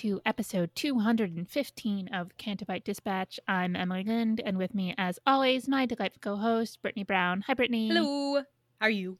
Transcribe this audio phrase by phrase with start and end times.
[0.00, 3.38] To episode 215 of Canto Bight Dispatch.
[3.46, 7.44] I'm Emily Flind, and with me, as always, my delightful co-host Brittany Brown.
[7.46, 7.88] Hi, Brittany.
[7.88, 8.36] Hello.
[8.36, 9.18] How are you?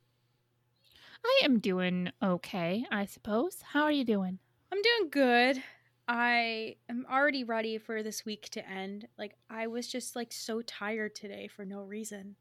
[1.23, 3.59] I am doing okay, I suppose.
[3.75, 4.39] How are you doing?
[4.73, 5.63] I'm doing good.
[6.09, 9.07] I am already ready for this week to end.
[9.19, 12.37] Like I was just like so tired today for no reason.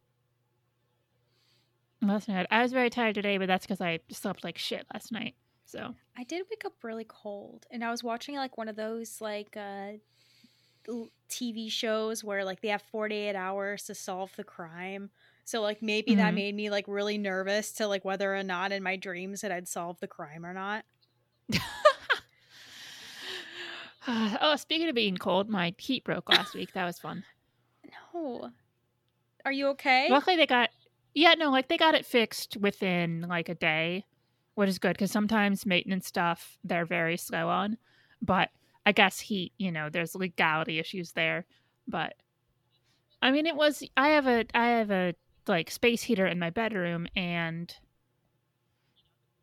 [2.02, 2.48] That's not.
[2.50, 5.36] I was very tired today, but that's because I slept like shit last night.
[5.70, 9.22] So I did wake up really cold and I was watching like one of those
[9.22, 9.94] like uh
[11.28, 15.12] TV shows where like they have 48 hours to solve the crime.
[15.46, 16.34] So like maybe that Mhm.
[16.34, 19.68] made me like really nervous to like whether or not in my dreams that I'd
[19.68, 20.86] solve the crime or not.
[24.08, 26.74] oh, speaking of being cold, my heat broke last week.
[26.74, 27.24] That was fun.
[28.14, 28.52] No.
[29.46, 30.08] Are you okay?
[30.08, 30.70] Luckily, they got
[31.14, 34.06] yeah, no, like they got it fixed within like a day,
[34.60, 37.78] which is good because sometimes maintenance stuff they're very slow on.
[38.22, 38.50] But
[38.86, 41.46] I guess heat, you know, there's legality issues there.
[41.88, 42.16] But
[43.22, 45.14] I mean, it was I have a I have a
[45.48, 47.74] like space heater in my bedroom, and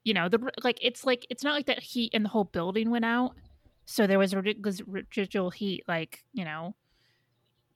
[0.04, 2.90] you know the like it's like it's not like that heat in the whole building
[2.90, 3.36] went out,
[3.86, 6.74] so there was ridiculous residual heat, like you know,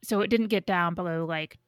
[0.04, 1.58] so it didn't get down below like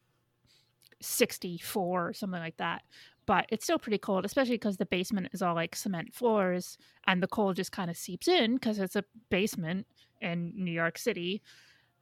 [1.01, 2.83] 64 or something like that
[3.27, 7.23] but it's still pretty cold especially because the basement is all like cement floors and
[7.23, 9.87] the cold just kind of seeps in because it's a basement
[10.21, 11.43] in new york city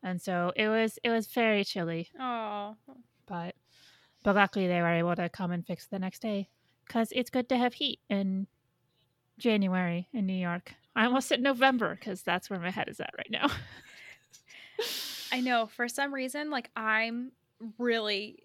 [0.02, 2.76] and so it was it was very chilly Oh.
[3.26, 3.54] but
[4.22, 6.48] but luckily they were able to come and fix it the next day
[6.86, 8.46] because it's good to have heat in
[9.38, 13.10] january in new york i almost said november because that's where my head is at
[13.16, 13.48] right now
[15.32, 15.66] I know.
[15.66, 17.32] For some reason, like I'm
[17.78, 18.42] really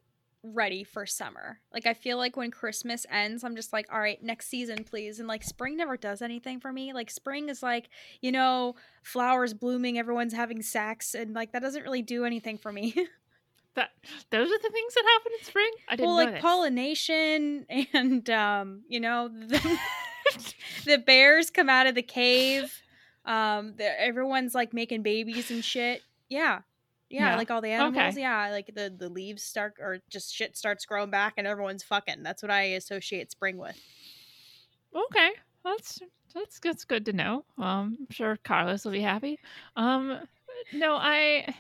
[0.53, 1.59] ready for summer.
[1.73, 5.19] Like I feel like when Christmas ends, I'm just like, all right, next season, please.
[5.19, 6.93] And like spring never does anything for me.
[6.93, 7.89] Like spring is like,
[8.21, 12.71] you know, flowers blooming, everyone's having sex, and like that doesn't really do anything for
[12.71, 12.95] me.
[13.75, 13.91] that
[14.29, 16.41] those are the things that happen in spring i didn't well, like this.
[16.41, 19.79] pollination and um, you know, the,
[20.85, 22.81] the bears come out of the cave.
[23.25, 26.01] Um, everyone's like making babies and shit.
[26.29, 26.61] Yeah.
[27.09, 27.37] Yeah, Yeah.
[27.37, 27.95] like all the animals.
[28.13, 28.21] Okay.
[28.21, 32.23] Yeah, like the the leaves start or just shit starts growing back and everyone's fucking.
[32.23, 33.79] That's what I associate spring with.
[34.95, 35.31] Okay,
[35.63, 35.99] that's
[36.33, 37.45] that's that's good to know.
[37.57, 39.39] Um, I'm sure Carlos will be happy.
[39.75, 40.19] Um,
[40.73, 41.53] no, I,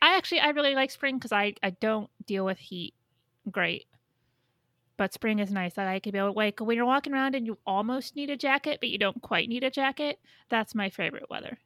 [0.00, 2.94] I actually I really like spring because I I don't deal with heat
[3.50, 3.86] great,
[4.96, 5.76] but spring is nice.
[5.78, 8.36] I like to be able like when you're walking around and you almost need a
[8.36, 10.18] jacket, but you don't quite need a jacket.
[10.48, 11.58] That's my favorite weather.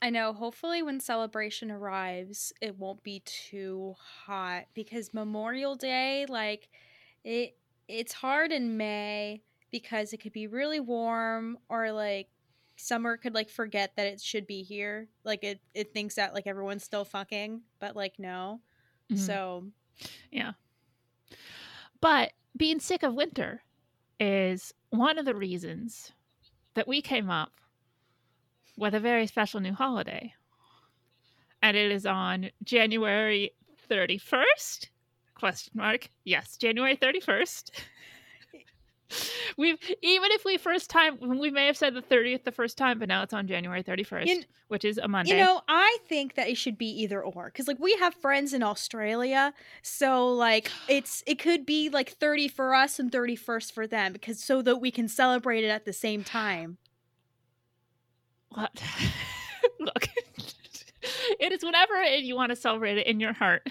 [0.00, 0.32] I know.
[0.32, 6.68] Hopefully, when celebration arrives, it won't be too hot because Memorial Day, like
[7.24, 7.56] it,
[7.88, 12.28] it's hard in May because it could be really warm or like
[12.76, 15.08] summer could like forget that it should be here.
[15.24, 18.60] Like it, it thinks that like everyone's still fucking, but like no.
[19.10, 19.18] Mhm.
[19.18, 19.64] So
[20.30, 20.52] Yeah.
[22.00, 23.62] But being sick of winter
[24.20, 26.12] is one of the reasons
[26.74, 27.52] that we came up
[28.78, 30.32] with a very special new holiday.
[31.62, 33.52] And it is on January
[33.90, 34.86] 31st?
[35.34, 36.08] Question mark.
[36.24, 37.70] Yes, January 31st.
[39.56, 42.98] We've even if we first time we may have said the 30th the first time,
[42.98, 45.30] but now it's on January 31st, You- which is a Monday.
[45.38, 48.52] You know, I think that it should be either or because like we have friends
[48.52, 53.86] in Australia, so like it's it could be like 30 for us and 31st for
[53.86, 56.76] them because so that we can celebrate it at the same time.
[58.50, 58.82] What?
[59.80, 60.08] Look,
[61.38, 63.68] it is whenever you want to celebrate it in your heart.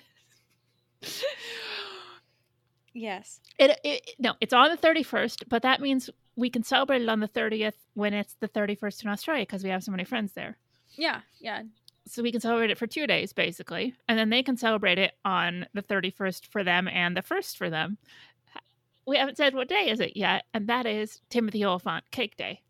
[2.97, 3.39] Yes.
[3.59, 7.19] It, it no, it's on the 31st, but that means we can celebrate it on
[7.19, 10.57] the 30th when it's the 31st in Australia because we have so many friends there.
[10.95, 11.21] Yeah.
[11.39, 11.63] Yeah.
[12.07, 15.13] So we can celebrate it for two days basically, and then they can celebrate it
[15.23, 17.97] on the 31st for them and the first for them.
[19.05, 22.61] We haven't said what day is it yet, and that is Timothy Olyphant Cake Day,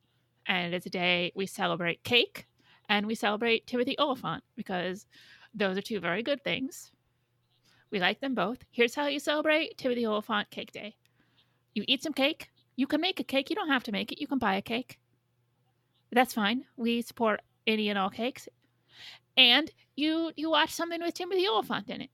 [0.48, 2.48] and it's a day we celebrate cake
[2.90, 5.06] and we celebrate Timothy Olyphant because
[5.54, 6.92] those are two very good things.
[7.92, 8.60] We like them both.
[8.72, 10.96] Here's how you celebrate Timothy Olyphant Cake Day.
[11.74, 12.50] You eat some cake.
[12.76, 13.50] You can make a cake.
[13.50, 14.20] You don't have to make it.
[14.20, 15.00] You can buy a cake.
[16.12, 16.66] That's fine.
[16.76, 18.48] We support any and all cakes.
[19.36, 22.10] And you you watch something with Timothy Olyphant in it.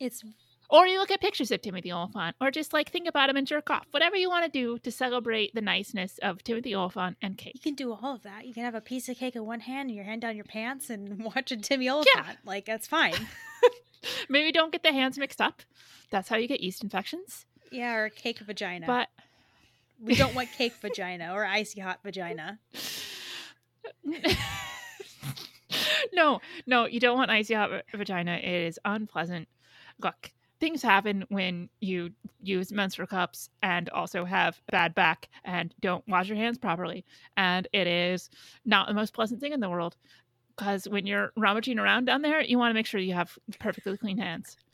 [0.00, 0.24] It's
[0.72, 3.46] Or you look at pictures of Timothy Olyphant, or just like think about him and
[3.46, 3.86] jerk off.
[3.90, 7.52] Whatever you want to do to celebrate the niceness of Timothy Olyphant and cake.
[7.56, 8.46] you can do all of that.
[8.46, 10.46] You can have a piece of cake in one hand and your hand down your
[10.46, 12.38] pants and watch a Timmy Olyphant.
[12.46, 13.12] Like that's fine.
[14.30, 15.60] Maybe don't get the hands mixed up.
[16.10, 17.44] That's how you get yeast infections.
[17.70, 18.86] Yeah, or cake vagina.
[18.86, 19.08] But
[20.00, 22.58] we don't want cake vagina or icy hot vagina.
[26.14, 28.36] no, no, you don't want icy hot va- vagina.
[28.36, 29.48] It is unpleasant.
[30.02, 36.06] Look, things happen when you use menstrual cups and also have bad back and don't
[36.06, 37.04] wash your hands properly.
[37.36, 38.30] And it is
[38.64, 39.96] not the most pleasant thing in the world
[40.56, 43.96] because when you're rummaging around down there, you want to make sure you have perfectly
[43.98, 44.56] clean hands.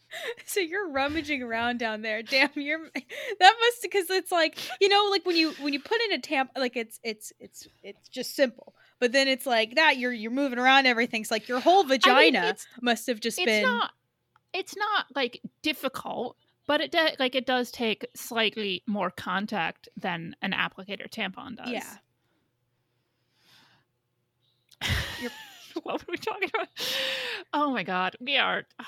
[0.47, 2.23] So you're rummaging around down there.
[2.23, 2.81] Damn, you're
[3.41, 6.19] that must because it's like you know, like when you when you put in a
[6.19, 8.75] tamp, like it's it's it's it's just simple.
[9.01, 11.21] But then it's like that you're you're moving around everything.
[11.21, 13.65] It's like your whole vagina it's- must have just It's been.
[13.65, 13.91] not.
[14.53, 16.37] It's not like difficult,
[16.67, 21.71] but it does like it does take slightly more contact than an applicator tampon does.
[21.71, 21.97] Yeah.
[25.85, 26.69] What were we talking about?
[27.53, 28.65] Oh my god, we are.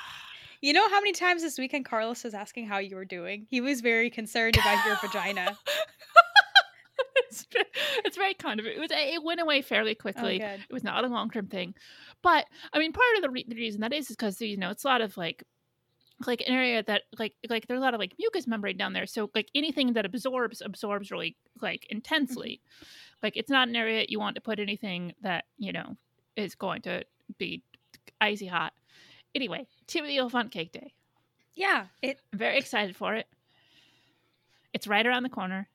[0.63, 3.47] You know how many times this weekend Carlos was asking how you were doing?
[3.49, 5.57] He was very concerned about your vagina.
[7.17, 7.47] it's,
[8.05, 10.39] it's very kind of it was it went away fairly Oh, quickly.
[10.39, 10.61] good.
[10.69, 11.75] it was not a long term thing,
[12.23, 14.71] but I mean, part of the, re- the reason that is is because you know
[14.71, 15.45] it's a lot of like
[16.27, 19.07] like an area that like like there's a lot of like mucous membrane down there,
[19.07, 21.97] so like anything that absorbs absorbs really like mm-hmm.
[21.97, 22.61] intensely.
[23.23, 25.97] Like it's not an area you want to put anything that you know
[26.37, 27.05] is going to
[27.39, 27.63] be
[28.21, 28.73] icy hot.
[29.35, 30.93] Anyway, Timothy Olyphant Cake Day.
[31.55, 32.19] Yeah, it.
[32.33, 33.27] I'm very excited for it.
[34.73, 35.69] It's right around the corner.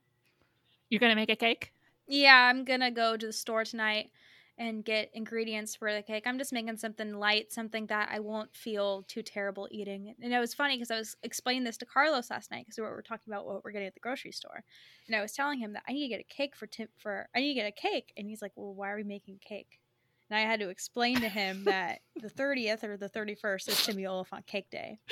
[0.88, 1.72] You're gonna make a cake?
[2.06, 4.10] Yeah, I'm gonna go to the store tonight
[4.58, 6.24] and get ingredients for the cake.
[6.26, 10.14] I'm just making something light, something that I won't feel too terrible eating.
[10.22, 12.84] And it was funny because I was explaining this to Carlos last night because we
[12.84, 14.62] were talking about what we're getting at the grocery store,
[15.06, 17.28] and I was telling him that I need to get a cake for Tim for
[17.34, 19.80] I need to get a cake, and he's like, "Well, why are we making cake?"
[20.30, 24.06] And I had to explain to him that the 30th or the 31st is Timmy
[24.06, 24.98] Olyphant Cake Day.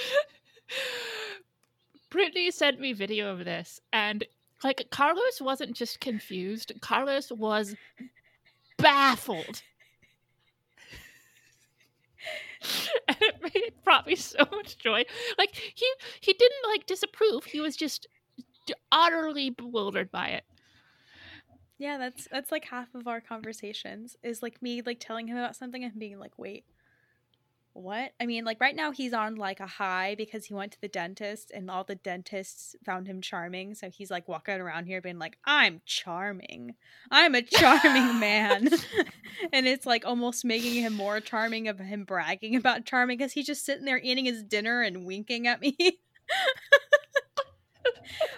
[2.11, 4.25] Brittany sent me video of this, and
[4.65, 6.73] like Carlos wasn't just confused.
[6.81, 7.75] Carlos was
[8.79, 9.63] baffled.
[13.09, 15.05] and it made it brought me so much joy.
[15.39, 15.87] Like he
[16.21, 17.45] he didn't like disapprove.
[17.45, 18.07] He was just
[18.91, 20.45] utterly bewildered by it.
[21.79, 25.57] Yeah, that's that's like half of our conversations is like me like telling him about
[25.57, 26.65] something and being like, "Wait,
[27.75, 30.81] what?" I mean, like right now he's on like a high because he went to
[30.81, 35.01] the dentist and all the dentists found him charming, so he's like walking around here
[35.01, 36.75] being like, "I'm charming.
[37.11, 38.69] I'm a charming man."
[39.53, 43.47] and it's like almost making him more charming of him bragging about charming cuz he's
[43.47, 45.77] just sitting there eating his dinner and winking at me.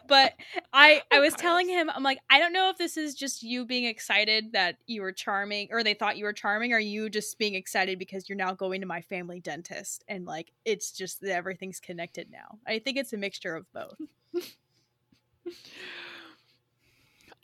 [0.09, 0.35] but
[0.73, 3.65] I I was telling him I'm like I don't know if this is just you
[3.65, 7.39] being excited that you were charming or they thought you were charming or you just
[7.39, 11.33] being excited because you're now going to my family dentist and like it's just that
[11.33, 12.59] everything's connected now.
[12.67, 14.01] I think it's a mixture of both.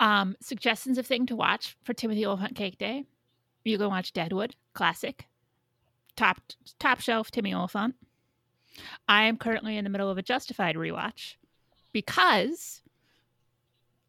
[0.01, 3.05] Um, suggestions of thing to watch for Timothy Olyphant Cake Day.
[3.65, 5.29] You go watch Deadwood, classic.
[6.17, 6.41] Top
[6.81, 7.95] top shelf Timmy Olyphant.
[9.09, 11.37] I am currently in the middle of a Justified rewatch
[11.93, 12.83] because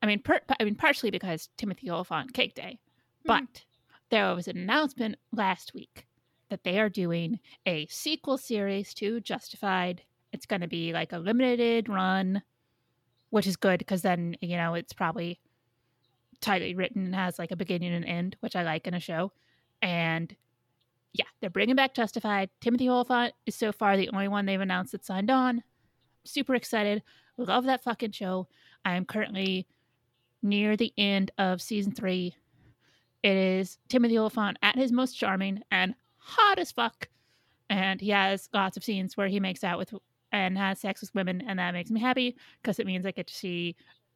[0.01, 2.79] I mean per, I mean partially because Timothy Olyphant Cake Day,
[3.23, 3.27] hmm.
[3.27, 3.63] but
[4.09, 6.05] there was an announcement last week
[6.49, 10.03] that they are doing a sequel series to Justified.
[10.31, 12.41] It's going to be like a limited run,
[13.29, 15.39] which is good because then you know it's probably
[16.41, 19.31] tightly written and has like a beginning and end, which I like in a show.
[19.81, 20.35] And
[21.13, 22.49] yeah, they're bringing back Justified.
[22.61, 25.63] Timothy Olyphant is so far the only one they've announced that signed on.
[26.23, 27.03] Super excited.
[27.37, 28.47] Love that fucking show.
[28.85, 29.67] I am currently
[30.41, 32.35] near the end of season three.
[33.23, 37.07] It is Timothy Olyphant at his most charming and hot as fuck.
[37.69, 39.93] and he has lots of scenes where he makes out with
[40.31, 43.27] and has sex with women, and that makes me happy because it means I get
[43.27, 43.75] to see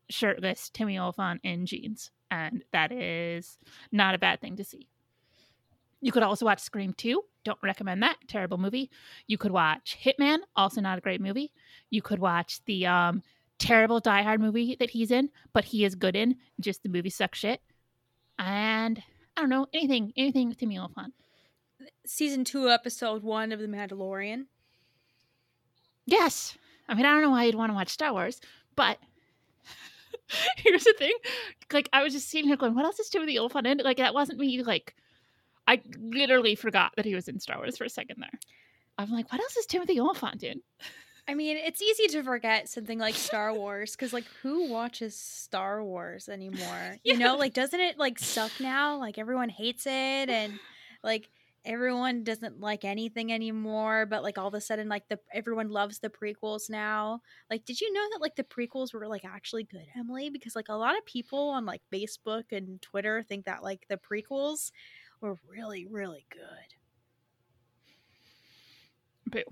[0.10, 3.58] shirtless Timmy Olyphant in jeans, and that is
[3.92, 4.88] not a bad thing to see.
[6.02, 7.24] You could also watch Scream 2.
[7.44, 8.18] Don't recommend that.
[8.28, 8.90] Terrible movie.
[9.26, 11.52] You could watch Hitman, also not a great movie.
[11.90, 13.24] You could watch the um,
[13.58, 16.36] terrible Die Hard movie that he's in, but he is good in.
[16.60, 17.62] Just the movie sucks shit.
[18.38, 19.02] And
[19.36, 21.14] I don't know, anything, anything with Timmy Olyphant.
[22.06, 24.46] Season two, episode one of The Mandalorian.
[26.06, 26.58] Yes.
[26.88, 28.40] I mean, I don't know why you'd want to watch Star Wars,
[28.76, 28.98] but
[30.58, 31.14] here's the thing.
[31.72, 33.78] Like, I was just sitting here going, what else is Timothy Olyphant in?
[33.80, 34.96] Like, that wasn't me, like,
[35.68, 38.40] I literally forgot that he was in Star Wars for a second there.
[38.98, 40.62] I'm like, what else is Timothy Olyphant in?
[41.28, 45.84] I mean, it's easy to forget something like Star Wars because, like, who watches Star
[45.84, 46.60] Wars anymore?
[46.60, 46.96] Yeah.
[47.04, 48.98] You know, like, doesn't it like suck now?
[48.98, 50.60] Like, everyone hates it, and
[51.04, 51.30] like
[51.66, 54.06] everyone doesn't like anything anymore.
[54.06, 57.22] But like, all of a sudden, like the everyone loves the prequels now.
[57.52, 60.30] Like, did you know that like the prequels were like actually good, Emily?
[60.30, 63.98] Because like a lot of people on like Facebook and Twitter think that like the
[63.98, 64.72] prequels
[65.22, 66.76] were really, really good.
[69.32, 69.44] Boo.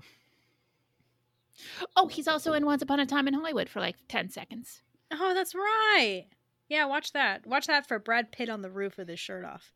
[1.96, 4.82] Oh, he's also in Once Upon a Time in Hollywood for like 10 seconds.
[5.10, 6.26] Oh, that's right.
[6.68, 7.46] Yeah, watch that.
[7.46, 9.72] Watch that for Brad Pitt on the roof with his shirt off.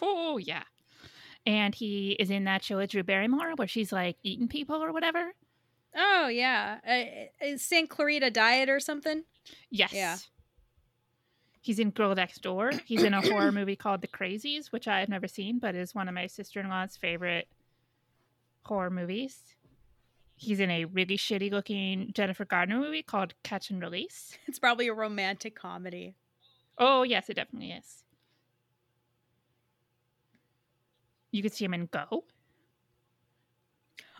[0.00, 0.62] Oh, yeah.
[1.46, 4.92] And he is in that show with Drew Barrymore where she's like eating people or
[4.92, 5.32] whatever.
[5.96, 9.24] Oh yeah, uh, is Santa Clarita Diet or something?
[9.70, 9.92] Yes.
[9.94, 10.18] Yeah.
[11.66, 12.74] He's in Girl Next Door.
[12.84, 15.96] He's in a horror movie called The Crazies, which I have never seen, but is
[15.96, 17.48] one of my sister in law's favorite
[18.62, 19.36] horror movies.
[20.36, 24.38] He's in a really shitty looking Jennifer Gardner movie called Catch and Release.
[24.46, 26.14] It's probably a romantic comedy.
[26.78, 28.04] Oh, yes, it definitely is.
[31.32, 32.22] You could see him in Go.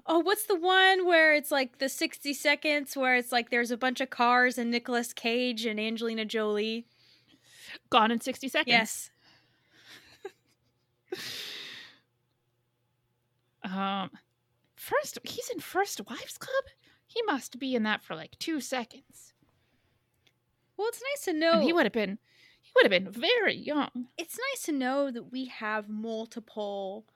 [0.05, 3.77] Oh, what's the one where it's like the 60 seconds where it's like there's a
[3.77, 6.87] bunch of cars and Nicolas Cage and Angelina Jolie?
[7.91, 8.69] Gone in 60 seconds.
[8.69, 9.11] Yes.
[13.65, 14.11] Um,
[14.77, 16.65] first, he's in First Wives Club.
[17.07, 19.33] He must be in that for like two seconds.
[20.77, 21.53] Well, it's nice to know.
[21.55, 22.19] And he would have been,
[22.61, 24.09] he would have been very young.
[24.19, 27.07] it's nice to know that we have multiple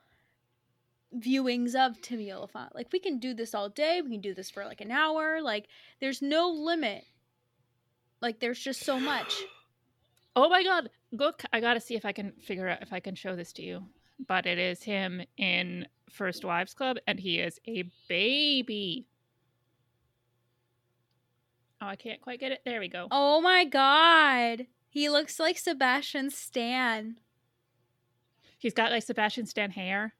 [1.17, 2.73] viewings of Timmy Olyphant.
[2.73, 4.01] Like we can do this all day.
[4.01, 5.41] We can do this for like an hour.
[5.41, 5.67] Like
[5.99, 7.05] there's no limit.
[8.21, 9.33] Like there's just so much.
[10.35, 11.43] Oh my god, look!
[11.51, 13.83] I gotta see if I can figure out if I can show this to you.
[14.27, 19.07] But it is him in First Wives Club, and he is a baby.
[21.81, 22.61] Oh, I can't quite get it.
[22.63, 23.07] There we go.
[23.09, 24.67] Oh my god.
[24.89, 27.15] He looks like Sebastian Stan.
[28.59, 30.13] He's got like Sebastian Stan hair,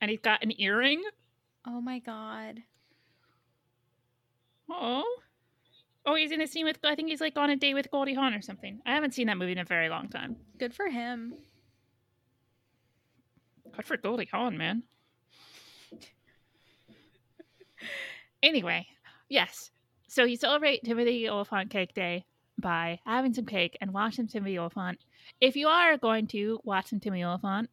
[0.00, 1.02] and he's got an earring.
[1.66, 2.62] Oh my god.
[4.68, 5.04] Oh.
[6.06, 6.78] Oh, he's in a scene with.
[6.82, 8.80] I think he's like on a date with Goldie Hawn or something.
[8.86, 10.36] I haven't seen that movie in a very long time.
[10.58, 11.34] Good for him.
[13.76, 14.82] Good for Goldie Hawn, man.
[18.42, 18.86] anyway,
[19.28, 19.70] yes.
[20.08, 22.24] So you celebrate Timothy Olyphant Cake Day
[22.58, 24.98] by having some cake and watching Timothy Olyphant.
[25.40, 27.70] If you are going to watch some Timothy Olyphant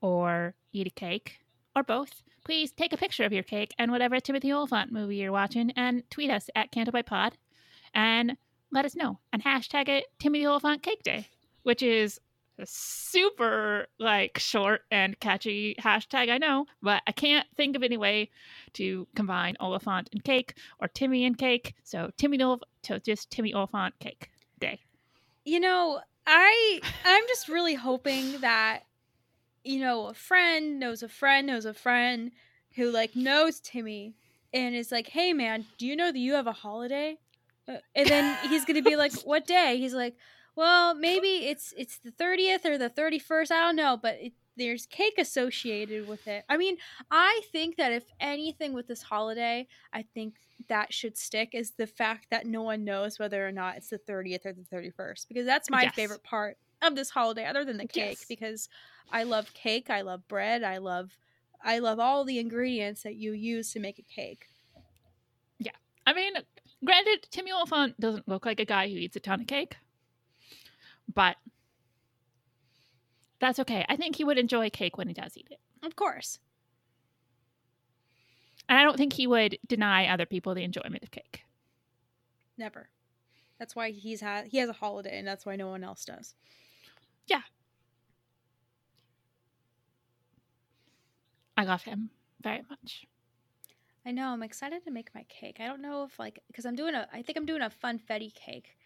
[0.00, 1.38] or eat a cake
[1.74, 5.32] or both, please take a picture of your cake and whatever Timothy Olyphant movie you're
[5.32, 7.32] watching and tweet us at CantoBightPod
[7.96, 8.36] and
[8.70, 11.26] let us know and hashtag it Timothy Olyphant Cake Day,
[11.64, 12.20] which is
[12.58, 17.96] a super like short and catchy hashtag I know, but I can't think of any
[17.96, 18.30] way
[18.74, 21.74] to combine Olyphant and cake or Timmy and cake.
[21.82, 22.62] So Timmy Olif-
[23.02, 24.80] just Timmy Olyphant Cake Day.
[25.44, 28.82] You know, I I'm just really hoping that
[29.64, 32.30] you know, a friend knows a friend knows a friend
[32.76, 34.14] who like knows Timmy
[34.52, 37.18] and is like, "Hey man, do you know that you have a holiday?"
[37.68, 40.16] Uh, and then he's going to be like, "What day?" He's like,
[40.56, 44.86] "Well, maybe it's it's the 30th or the 31st, I don't know, but it, there's
[44.86, 46.76] cake associated with it." I mean,
[47.10, 50.36] I think that if anything with this holiday, I think
[50.68, 53.98] that should stick is the fact that no one knows whether or not it's the
[53.98, 55.92] 30th or the 31st because that's my Yes.
[55.96, 58.28] favorite part of this holiday other than the cake Yes.
[58.28, 58.68] because
[59.10, 61.18] I love cake, I love bread, I love
[61.62, 64.46] I love all the ingredients that you use to make a cake.
[65.58, 65.72] Yeah,
[66.06, 66.34] I mean,
[66.86, 69.76] granted, Timmy Olyphant doesn't look like a guy who eats a ton of cake,
[71.12, 71.36] but
[73.40, 73.84] that's okay.
[73.88, 75.60] I think he would enjoy cake when he does eat it.
[75.84, 76.38] Of course.
[78.68, 81.42] And I don't think he would deny other people the enjoyment of cake.
[82.58, 82.88] Never.
[83.58, 86.34] That's why he's had he has a holiday and that's why no one else does.
[87.26, 87.42] Yeah.
[91.56, 92.10] I love him.
[92.42, 93.06] very much.
[94.06, 94.28] I know.
[94.28, 95.56] I'm excited to make my cake.
[95.60, 97.08] I don't know if like because I'm doing a.
[97.12, 98.76] I think I'm doing a funfetti cake,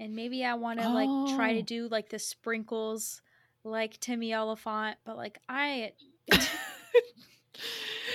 [0.00, 1.62] and maybe I want to like try to Oh.
[1.62, 3.20] do like the sprinkles,
[3.64, 4.96] like Timmy Olyphant.
[5.04, 5.92] But like I,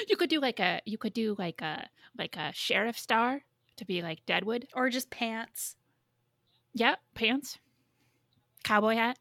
[0.07, 1.87] you could do like a you could do like a
[2.17, 3.43] like a sheriff star
[3.77, 4.67] to be like Deadwood.
[4.73, 5.75] or just pants.
[6.73, 7.59] Yeah, pants,
[8.63, 9.17] cowboy hat.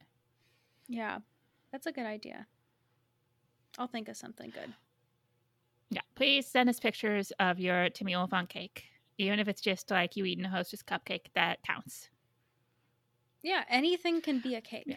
[0.88, 1.18] Yeah,
[1.72, 2.46] that's a good idea.
[3.78, 4.72] I'll think of something good.
[5.90, 8.84] Yeah, please send us pictures of your Timmy Olyphant cake,
[9.18, 11.26] even if it's just like you eating a Hostess cupcake.
[11.34, 12.08] That counts.
[13.42, 14.84] Yeah, anything can be a cake.
[14.86, 14.96] Yeah.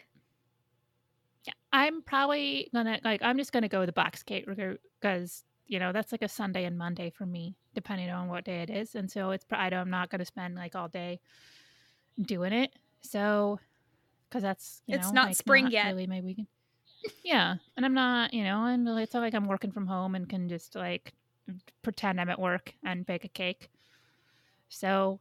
[1.46, 3.22] Yeah, I'm probably gonna like.
[3.22, 6.66] I'm just gonna go with the box cake because you know that's like a Sunday
[6.66, 9.46] and Monday for me, depending on what day it is, and so it's.
[9.52, 11.22] I don't- I'm not gonna spend like all day
[12.22, 12.74] doing it.
[13.02, 13.60] So,
[14.28, 15.88] because that's you It's know, not like, spring not yet.
[15.88, 16.48] Really, my weekend.
[17.24, 18.34] Yeah, and I'm not.
[18.34, 21.14] You know, and it's not like I'm working from home and can just like
[21.82, 23.70] pretend I'm at work and bake a cake.
[24.70, 25.20] So,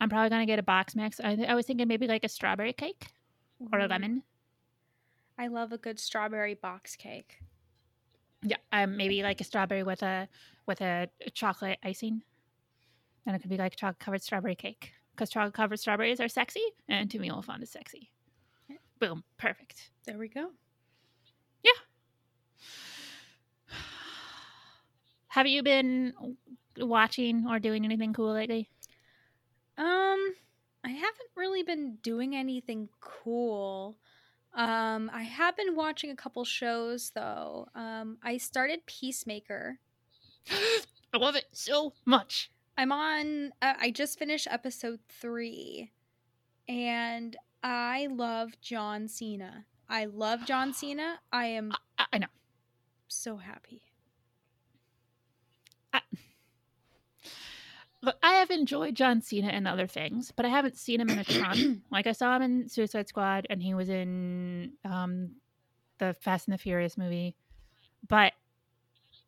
[0.00, 1.20] I'm probably gonna get a box mix.
[1.20, 3.08] I, I was thinking maybe like a strawberry cake
[3.72, 4.22] or a lemon.
[5.38, 7.40] I love a good strawberry box cake.
[8.42, 10.28] Yeah, um, maybe like a strawberry with a
[10.66, 12.22] with a chocolate icing,
[13.26, 16.62] and it could be like chocolate covered strawberry cake because chocolate covered strawberries are sexy,
[16.88, 18.10] and to me, Olyphant is sexy.
[18.98, 19.90] Boom, perfect.
[20.06, 20.50] There we go.
[25.36, 26.14] Have you been
[26.78, 28.70] watching or doing anything cool lately?
[29.76, 30.34] Um,
[30.82, 33.98] I haven't really been doing anything cool.
[34.54, 37.68] Um, I have been watching a couple shows though.
[37.74, 39.78] Um, I started Peacemaker.
[40.50, 42.50] I love it so much.
[42.78, 43.52] I'm on.
[43.60, 45.92] Uh, I just finished episode three,
[46.66, 49.66] and I love John Cena.
[49.86, 51.20] I love John Cena.
[51.30, 52.26] I am I, I know.
[53.06, 53.82] so happy.
[58.02, 61.18] Look, I have enjoyed John Cena and other things, but I haven't seen him in
[61.18, 61.82] a ton.
[61.90, 65.32] like I saw him in Suicide Squad, and he was in um,
[65.98, 67.34] the Fast and the Furious movie.
[68.08, 68.32] But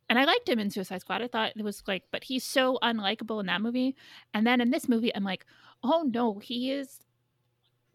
[0.09, 1.23] and I liked him in Suicide Squad.
[1.23, 3.95] I thought it was like, but he's so unlikable in that movie.
[4.33, 5.45] And then in this movie, I'm like,
[5.83, 7.01] oh no, he is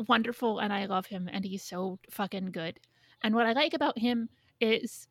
[0.08, 2.80] wonderful, and I love him, and he's so fucking good.
[3.22, 5.08] And what I like about him is,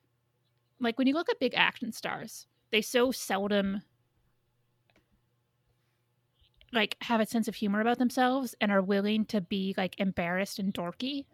[0.80, 3.82] like, when you look at big action stars, they so seldom
[6.72, 10.58] like have a sense of humor about themselves and are willing to be like embarrassed
[10.58, 11.26] and dorky.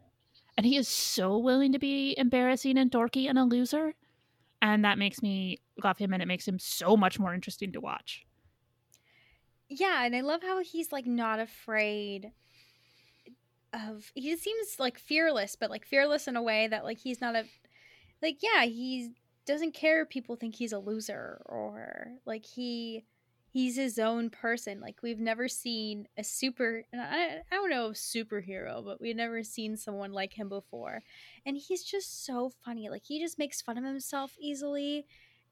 [0.56, 3.94] And he is so willing to be embarrassing and dorky and a loser.
[4.60, 7.80] And that makes me love him and it makes him so much more interesting to
[7.80, 8.26] watch.
[9.68, 12.32] Yeah, and I love how he's like not afraid
[13.72, 17.36] of he seems like fearless, but like fearless in a way that like he's not
[17.36, 17.44] a
[18.20, 19.12] like yeah, he
[19.48, 23.04] doesn't care if people think he's a loser or like he
[23.50, 24.78] he's his own person.
[24.80, 29.42] Like we've never seen a super and I, I don't know superhero, but we've never
[29.42, 31.02] seen someone like him before.
[31.46, 32.88] And he's just so funny.
[32.90, 35.06] Like he just makes fun of himself easily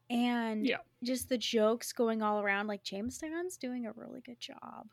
[0.09, 0.77] and Yeah.
[1.03, 4.87] just the jokes going all around like James Gunn's doing a really good job.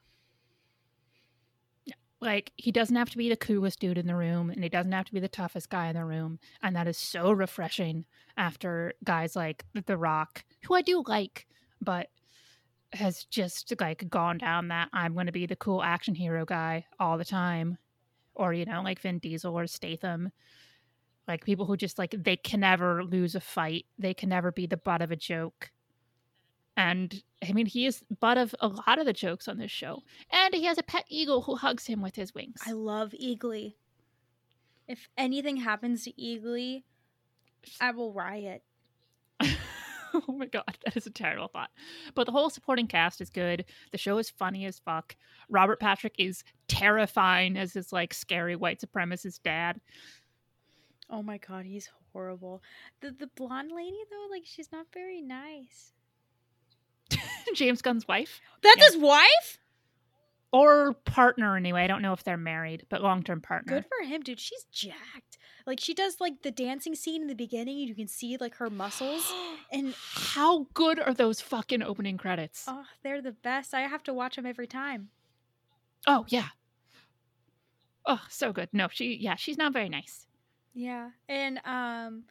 [2.24, 4.90] Like he doesn't have to be the coolest dude in the room and he doesn't
[4.92, 6.38] have to be the toughest guy in the room.
[6.62, 8.06] And that is so refreshing
[8.38, 11.46] after guys like The Rock, who I do like,
[11.82, 12.08] but
[12.94, 16.87] has just like gone down that I'm going to be the cool action hero guy
[16.98, 17.76] all the time.
[18.34, 20.32] Or, you know, like Vin Diesel or Statham.
[21.28, 23.84] Like people who just like they can never lose a fight.
[23.98, 25.70] They can never be the butt of a joke.
[26.76, 30.02] And I mean, he is butt of a lot of the jokes on this show.
[30.30, 32.60] And he has a pet eagle who hugs him with his wings.
[32.66, 33.74] I love Eagly.
[34.88, 36.82] If anything happens to Eagly,
[37.80, 38.62] I will riot.
[40.14, 41.70] oh my god, that is a terrible thought.
[42.14, 43.64] But the whole supporting cast is good.
[43.92, 45.16] The show is funny as fuck.
[45.48, 49.80] Robert Patrick is terrifying as his like scary white supremacist dad.
[51.08, 52.62] Oh my god, he's horrible.
[53.00, 55.93] The the blonde lady though, like she's not very nice.
[57.54, 58.85] James Gunn's wife That's Yeah.
[58.87, 59.59] his wife?
[60.52, 61.83] or partner anyway.
[61.83, 63.74] I don't know if they're married, but long term partner.
[63.74, 64.38] Good for him, dude.
[64.38, 65.38] She's jacked.
[65.66, 68.54] Like she does like the dancing scene in the beginning, and you can see like
[68.57, 69.33] her muscles.
[69.72, 72.66] And how good are those fucking opening credits?
[72.68, 73.74] oh, they're the best.
[73.74, 75.09] I have to watch them every time.
[76.07, 76.48] Oh yeah.
[78.07, 78.68] Oh, so good.
[78.72, 80.26] No, she yeah, she's not very nice.
[80.74, 81.11] Yeah.
[81.28, 82.24] And um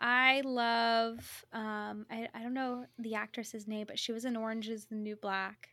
[0.00, 4.68] I love um I, I don't know the actress's name, but she was in Orange
[4.68, 5.68] is the New Black.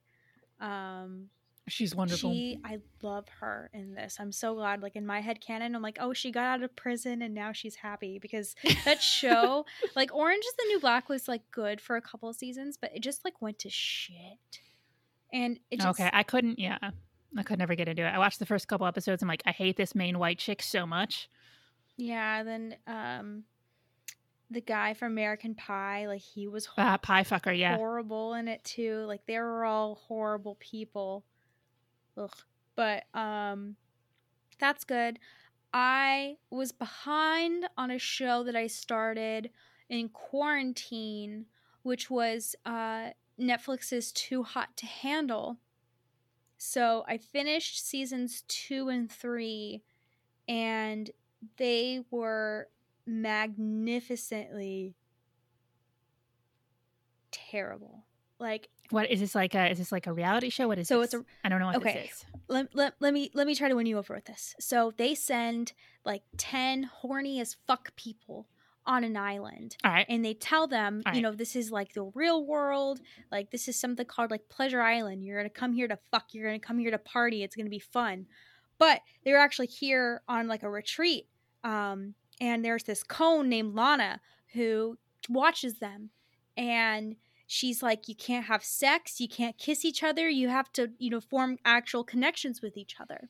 [0.59, 1.29] Um
[1.69, 2.31] She's wonderful.
[2.31, 4.17] She, I love her in this.
[4.21, 4.81] I'm so glad.
[4.81, 7.51] Like in my head canon, I'm like, oh, she got out of prison and now
[7.51, 11.97] she's happy because that show, like Orange is the New Black, was like good for
[11.97, 14.15] a couple of seasons, but it just like went to shit.
[15.33, 16.57] And it just, okay, I couldn't.
[16.57, 16.77] Yeah,
[17.35, 18.09] I could never get into it.
[18.09, 19.21] I watched the first couple episodes.
[19.21, 21.29] I'm like, I hate this main white chick so much.
[21.97, 22.43] yeah.
[22.43, 23.43] Then um,
[24.49, 27.57] the guy from American Pie, like he was Uh, pie fucker.
[27.57, 27.75] Yeah.
[27.77, 29.03] horrible in it too.
[29.05, 31.25] Like they were all horrible people.
[32.17, 32.35] Ugh.
[32.75, 33.75] But um
[34.59, 35.19] that's good.
[35.73, 39.51] I was behind on a show that I started
[39.89, 41.45] in quarantine,
[41.83, 45.57] which was uh Netflix's Too Hot to Handle.
[46.57, 49.83] So I finished seasons 2 and 3
[50.47, 51.11] and
[51.57, 52.69] they were
[53.07, 54.95] magnificently
[57.31, 58.05] terrible.
[58.39, 59.55] Like What is this like?
[59.55, 60.67] A, is this like a reality show?
[60.67, 61.13] What is So this?
[61.13, 62.03] it's a- I don't know what okay.
[62.07, 62.25] this is.
[62.47, 64.53] let, let, let me let me try to win you over with this.
[64.59, 65.73] So they send
[66.05, 68.47] like 10 horny as fuck people
[68.85, 70.05] on an island All right.
[70.07, 73.01] and they tell them, you know, this is like the real world.
[73.31, 75.25] Like this is something called like Pleasure Island.
[75.25, 77.43] You're going to come here to fuck, you're going to come here to party.
[77.43, 78.27] It's going to be fun.
[78.77, 81.27] But they're actually here on like a retreat.
[81.63, 84.19] Um and there's this cone named Lana
[84.53, 84.97] who
[85.29, 86.09] watches them
[86.55, 87.15] and
[87.47, 91.09] she's like you can't have sex you can't kiss each other you have to you
[91.09, 93.29] know form actual connections with each other.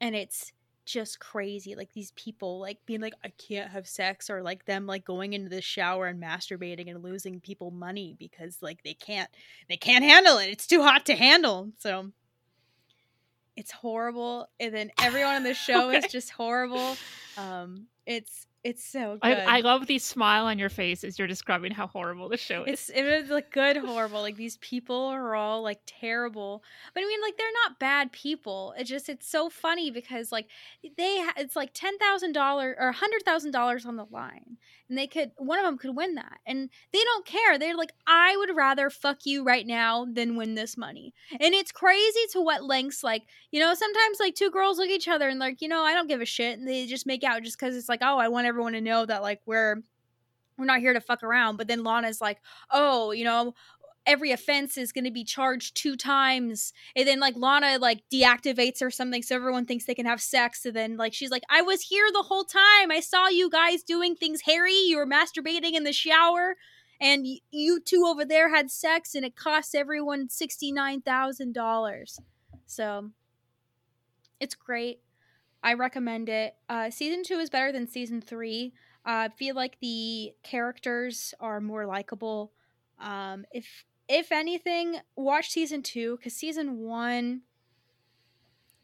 [0.00, 0.52] And it's
[0.84, 4.86] just crazy like these people like being like i can't have sex or like them
[4.86, 9.30] like going into the shower and masturbating and losing people money because like they can't
[9.68, 12.10] they can't handle it it's too hot to handle so
[13.56, 16.96] it's horrible and then everyone on the show is just horrible
[17.36, 21.28] um it's it's so good I, I love the smile on your face as you're
[21.28, 22.88] describing how horrible the show is.
[22.88, 27.06] it's it was like good horrible like these people are all like terrible but i
[27.06, 30.46] mean like they're not bad people it just it's so funny because like
[30.96, 32.36] they ha- it's like $10000
[32.78, 34.56] or $100000 on the line
[34.88, 37.92] and they could one of them could win that and they don't care they're like
[38.06, 42.40] i would rather fuck you right now than win this money and it's crazy to
[42.40, 45.60] what lengths like you know sometimes like two girls look at each other and like
[45.60, 47.88] you know i don't give a shit and they just make out just because it's
[47.88, 49.82] like oh i want everyone to know that like we're
[50.56, 51.56] we're not here to fuck around.
[51.56, 52.38] But then Lana's like,
[52.70, 53.54] oh, you know,
[54.06, 56.72] every offense is going to be charged two times.
[56.94, 60.64] And then like Lana like deactivates or something so everyone thinks they can have sex.
[60.64, 62.92] And then like she's like, I was here the whole time.
[62.92, 64.74] I saw you guys doing things hairy.
[64.74, 66.56] You were masturbating in the shower.
[67.00, 72.20] And y- you two over there had sex, and it cost everyone $69,000.
[72.66, 73.10] So
[74.38, 75.00] it's great.
[75.64, 76.54] I recommend it.
[76.68, 78.74] Uh, season two is better than season three.
[79.06, 82.52] Uh, I feel like the characters are more likable.
[83.00, 87.40] Um, if if anything, watch season two because season one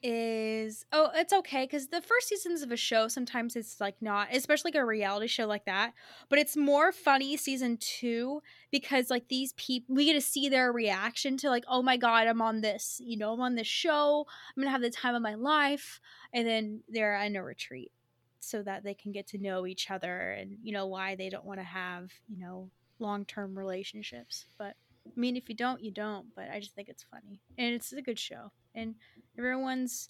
[0.02, 4.28] is oh it's okay because the first seasons of a show sometimes it's like not
[4.32, 5.92] especially like a reality show like that
[6.30, 10.72] but it's more funny season two because like these people we get to see their
[10.72, 14.24] reaction to like oh my god i'm on this you know i'm on this show
[14.56, 16.00] i'm gonna have the time of my life
[16.32, 17.92] and then they're in a retreat
[18.40, 21.44] so that they can get to know each other and you know why they don't
[21.44, 24.74] want to have you know long-term relationships but
[25.06, 27.92] i mean if you don't you don't but i just think it's funny and it's
[27.92, 28.94] a good show and
[29.38, 30.08] everyone's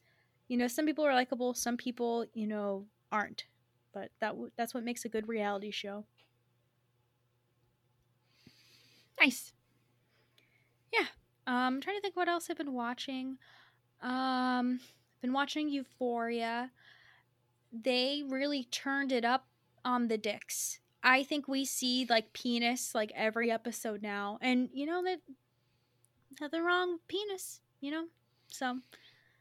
[0.48, 3.44] you know some people are likable some people you know aren't
[3.92, 6.04] but that w- that's what makes a good reality show.
[9.20, 9.52] Nice.
[10.92, 11.06] Yeah
[11.46, 13.38] um I'm trying to think what else i've been watching.
[14.02, 16.70] Um i've been watching euphoria.
[17.72, 19.46] They really turned it up
[19.84, 20.78] on the dicks.
[21.02, 25.20] I think we see like penis like every episode now and you know that
[26.40, 28.06] nothing wrong with penis you know
[28.50, 28.78] so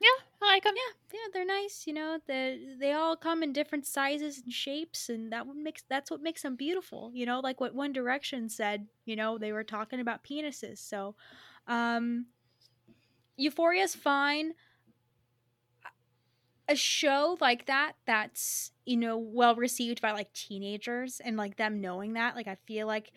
[0.02, 0.08] Yeah,
[0.41, 0.76] I like them.
[0.76, 5.10] yeah yeah they're nice you know they they all come in different sizes and shapes
[5.10, 8.50] and that what makes that's what makes them beautiful you know like what one direction
[8.50, 11.15] said you know they were talking about penises so
[11.67, 12.28] um
[13.38, 14.54] euphoria's fine
[16.67, 21.82] a show like that that's you know well received by like teenagers and like them
[21.82, 23.12] knowing that like i feel like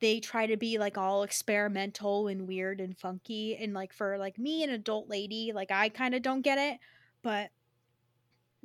[0.00, 4.38] they try to be like all experimental and weird and funky and like for like
[4.38, 6.78] me an adult lady like i kind of don't get it
[7.22, 7.50] but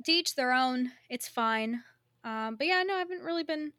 [0.04, 1.82] to each their own it's fine
[2.24, 3.72] um but yeah no i haven't really been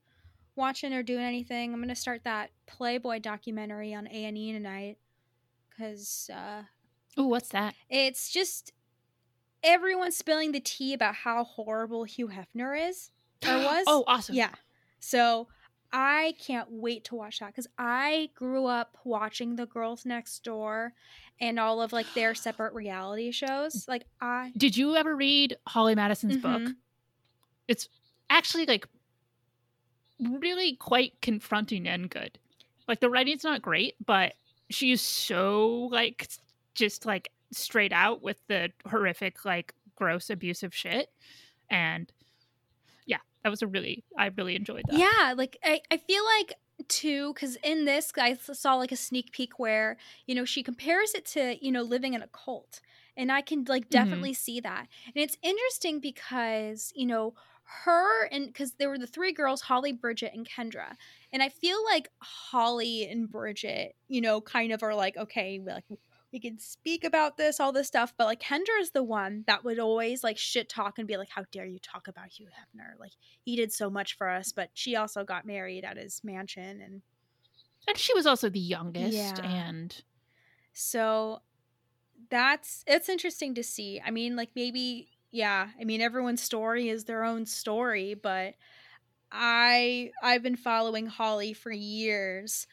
[0.56, 4.98] watching or doing anything i'm gonna start that playboy documentary on a&e tonight
[5.70, 6.62] because uh
[7.20, 7.76] Ooh, what's that?
[7.90, 8.74] it's just
[9.64, 13.12] everyone spilling the tea about how horrible hugh hefner is
[13.48, 14.36] or was oh, awesome.
[14.36, 14.52] yeah.
[15.00, 15.48] So
[15.94, 20.94] I can't wait to watch that because I grew up watching The Girls Next Door
[21.40, 23.86] and all of like their separate reality shows.
[23.88, 26.64] Like I Did you ever read Holly Madison's book?
[26.64, 26.76] Mhm.
[27.68, 27.88] It's
[28.30, 28.88] actually like
[30.20, 32.40] really quite confronting and good.
[32.88, 34.34] Like the writing's not great, but
[34.70, 36.28] she's so like
[36.74, 41.10] just like straight out with the horrific like gross abusive shit
[41.70, 42.12] and
[43.44, 45.00] that was a really I really enjoyed that.
[45.00, 46.56] Yeah, like I, I feel like
[46.88, 51.14] too because in this I saw like a sneak peek where you know she compares
[51.14, 52.82] it to you know living in a cult
[53.16, 53.92] and I can like mm-hmm.
[53.92, 57.36] definitely see that and it's interesting because you know
[57.84, 60.96] her and because there were the three girls Holly Bridget and Kendra
[61.32, 65.86] and I feel like Holly and Bridget you know kind of are like okay like
[66.34, 69.64] we can speak about this all this stuff but like Kendra is the one that
[69.64, 73.00] would always like shit talk and be like how dare you talk about Hugh Hefner
[73.00, 73.12] like
[73.44, 77.02] he did so much for us, but she also got married at his mansion and
[77.88, 79.42] And she was also the youngest Yeah.
[79.44, 80.04] and
[80.74, 81.42] so
[82.30, 84.02] that's it's interesting to see.
[84.04, 88.56] I mean, like maybe yeah, I mean everyone's story is their own story, but
[89.32, 92.68] I I've been following Holly for years.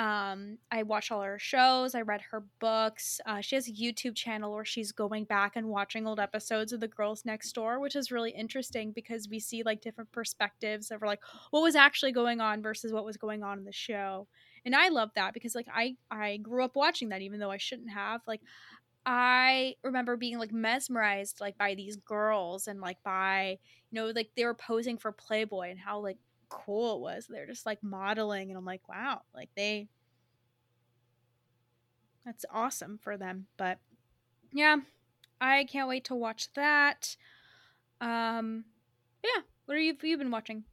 [0.00, 1.94] Um, I watch all her shows.
[1.94, 3.20] I read her books.
[3.26, 6.80] Uh, she has a YouTube channel where she's going back and watching old episodes of
[6.80, 11.02] The Girls Next Door, which is really interesting because we see like different perspectives of
[11.02, 14.26] like what was actually going on versus what was going on in the show.
[14.64, 17.58] And I love that because like I I grew up watching that even though I
[17.58, 18.22] shouldn't have.
[18.26, 18.40] Like
[19.04, 23.58] I remember being like mesmerized like by these girls and like by
[23.90, 26.16] you know like they were posing for Playboy and how like
[26.50, 27.26] cool it was.
[27.26, 29.88] They're just like modeling and I'm like, wow, like they
[32.24, 33.46] that's awesome for them.
[33.56, 33.78] But
[34.52, 34.76] yeah,
[35.40, 37.16] I can't wait to watch that.
[38.00, 38.64] Um
[39.24, 40.64] yeah, what are you you been watching?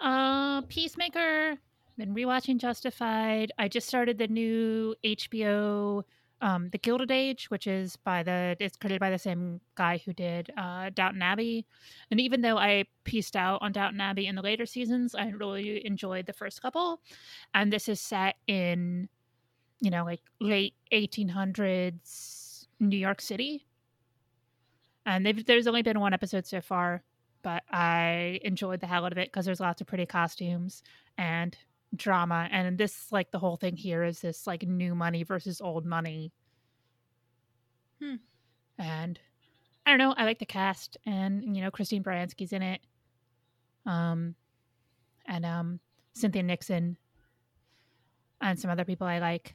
[0.00, 1.58] Uh, Peacemaker.
[1.98, 3.52] Been rewatching Justified.
[3.58, 6.04] I just started the new HBO,
[6.40, 10.12] um, The Gilded Age, which is by the it's created by the same guy who
[10.12, 11.66] did uh, Downton Abbey.
[12.10, 15.84] And even though I pieced out on Downton Abbey in the later seasons, I really
[15.86, 17.00] enjoyed the first couple.
[17.54, 19.08] And this is set in,
[19.80, 23.66] you know, like late 1800s New York City.
[25.06, 27.02] And there's only been one episode so far,
[27.42, 30.82] but I enjoyed the hell out of it because there's lots of pretty costumes
[31.16, 31.56] and
[31.94, 32.48] drama.
[32.50, 36.32] And this, like, the whole thing here is this, like, new money versus old money.
[38.00, 38.16] Hmm.
[38.78, 39.18] And
[39.84, 40.14] I don't know.
[40.16, 42.80] I like the cast, and you know, Christine Baranski's in it.
[43.86, 44.34] Um,
[45.26, 45.80] and um,
[46.12, 46.96] Cynthia Nixon,
[48.40, 49.54] and some other people I like.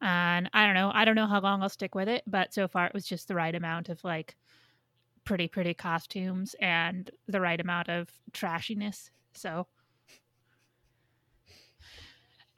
[0.00, 0.90] And I don't know.
[0.92, 3.28] I don't know how long I'll stick with it, but so far it was just
[3.28, 4.36] the right amount of like
[5.24, 9.10] pretty, pretty costumes and the right amount of trashiness.
[9.34, 9.66] So,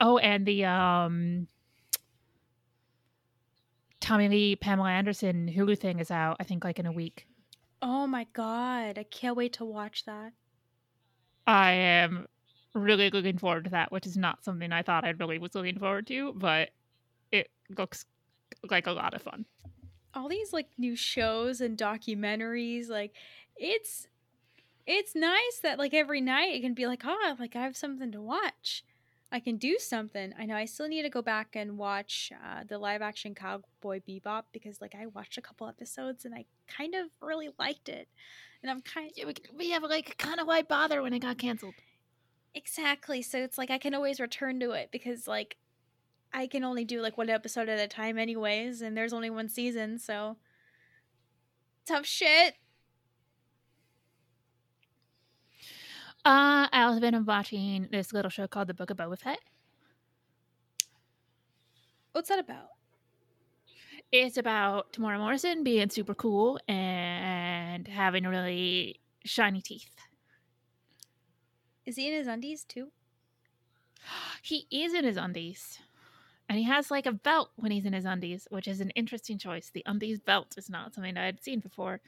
[0.01, 1.47] oh, and the um,
[4.01, 6.37] Tommy Lee, Pamela Anderson Hulu thing is out.
[6.41, 7.27] I think like in a week.
[7.81, 10.33] Oh my god, I can't wait to watch that.
[11.47, 12.27] I am
[12.75, 15.79] really looking forward to that, which is not something I thought I really was looking
[15.79, 16.71] forward to, but
[17.31, 18.07] it looks
[18.71, 19.45] like a lot of fun.
[20.15, 23.13] all these like new shows and documentaries like
[23.57, 24.07] it's
[24.87, 28.13] it's nice that like every night it can be like oh like i have something
[28.13, 28.85] to watch
[29.33, 32.63] i can do something i know i still need to go back and watch uh,
[32.69, 36.95] the live action cowboy bebop because like i watched a couple episodes and i kind
[36.95, 38.09] of really liked it
[38.63, 39.17] and i'm kind of.
[39.17, 41.75] Yeah, we, we have like kind of why bother when it got canceled.
[42.55, 45.57] exactly so it's like i can always return to it because like
[46.33, 49.49] i can only do like one episode at a time anyways and there's only one
[49.49, 50.37] season so
[51.87, 52.55] tough shit
[56.25, 59.41] Uh, I've been watching this little show called The Book of Boba Fett.
[62.13, 62.69] what's that about
[64.11, 69.95] It's about Temuera Morrison being super cool and having really shiny teeth.
[71.85, 72.89] Is he in his undies too?
[74.41, 75.79] He is in his undies.
[76.49, 79.37] And he has like a belt when he's in his undies, which is an interesting
[79.37, 79.71] choice.
[79.71, 82.01] The undies belt is not something I had seen before.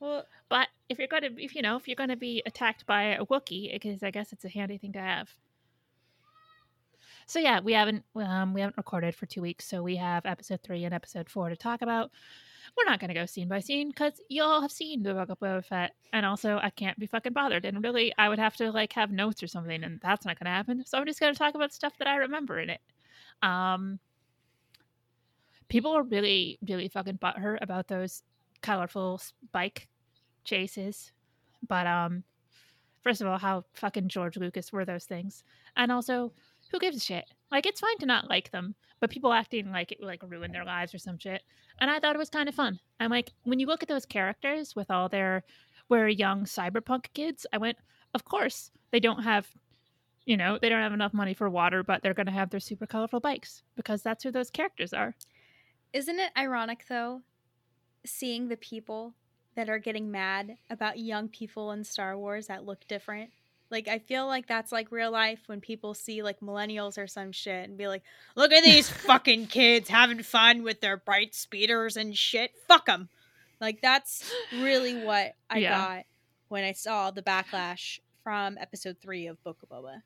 [0.00, 3.24] Well, But if you're gonna, if you know, if you're gonna be attacked by a
[3.26, 5.34] Wookiee, because I guess it's a handy thing to have.
[7.26, 10.60] So yeah, we haven't um, we haven't recorded for two weeks, so we have episode
[10.62, 12.10] three and episode four to talk about.
[12.76, 15.64] We're not gonna go scene by scene because y'all have seen the Book of Boba
[15.64, 17.64] Fett, and also I can't be fucking bothered.
[17.64, 20.54] And really, I would have to like have notes or something, and that's not gonna
[20.54, 20.84] happen.
[20.86, 22.80] So I'm just gonna talk about stuff that I remember in it.
[23.42, 23.98] Um,
[25.68, 28.22] people are really, really fucking butthurt about those
[28.62, 29.20] colorful
[29.52, 29.88] bike
[30.44, 31.12] chases,
[31.66, 32.24] but um,
[33.02, 35.44] First of all, how fucking George Lucas were those things?
[35.76, 36.32] And also,
[36.70, 37.24] who gives a shit?
[37.50, 40.64] Like, it's fine to not like them, but people acting like it like ruined their
[40.64, 41.42] lives or some shit.
[41.80, 42.78] And I thought it was kind of fun.
[43.00, 45.44] I'm like, when you look at those characters with all their
[45.88, 47.78] were young cyberpunk kids, I went,
[48.12, 49.48] of course they don't have,
[50.26, 52.60] you know, they don't have enough money for water, but they're going to have their
[52.60, 55.14] super colorful bikes because that's who those characters are.
[55.94, 57.22] Isn't it ironic though,
[58.04, 59.14] seeing the people
[59.54, 63.30] that are getting mad about young people in Star Wars that look different?
[63.70, 67.32] Like I feel like that's like real life when people see like millennials or some
[67.32, 68.02] shit and be like,
[68.34, 72.52] "Look at these fucking kids having fun with their bright speeders and shit.
[72.66, 73.08] Fuck them."
[73.60, 75.78] Like that's really what I Yeah.
[75.96, 76.04] got
[76.48, 80.00] when I saw the backlash from episode 3 of Book of Boba.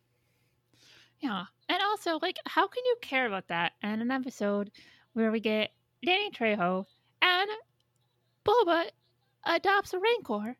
[1.20, 1.44] Yeah.
[1.68, 4.70] And also, like, how can you care about that And an episode
[5.12, 5.70] where we get
[6.04, 6.86] Danny Trejo
[7.20, 7.48] and
[8.44, 8.90] Boba
[9.44, 10.56] adopts a Rancor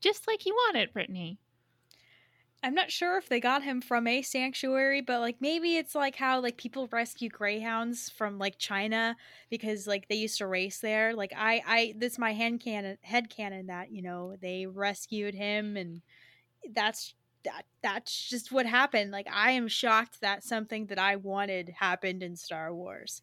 [0.00, 1.38] just like he wanted, Brittany?
[2.64, 6.16] I'm not sure if they got him from a sanctuary, but like maybe it's like
[6.16, 9.16] how like people rescue greyhounds from like China
[9.50, 11.14] because like they used to race there.
[11.14, 15.34] Like I I this is my hand cannon head cannon that, you know, they rescued
[15.34, 16.00] him and
[16.72, 19.10] that's that that's just what happened.
[19.10, 23.20] Like I am shocked that something that I wanted happened in Star Wars.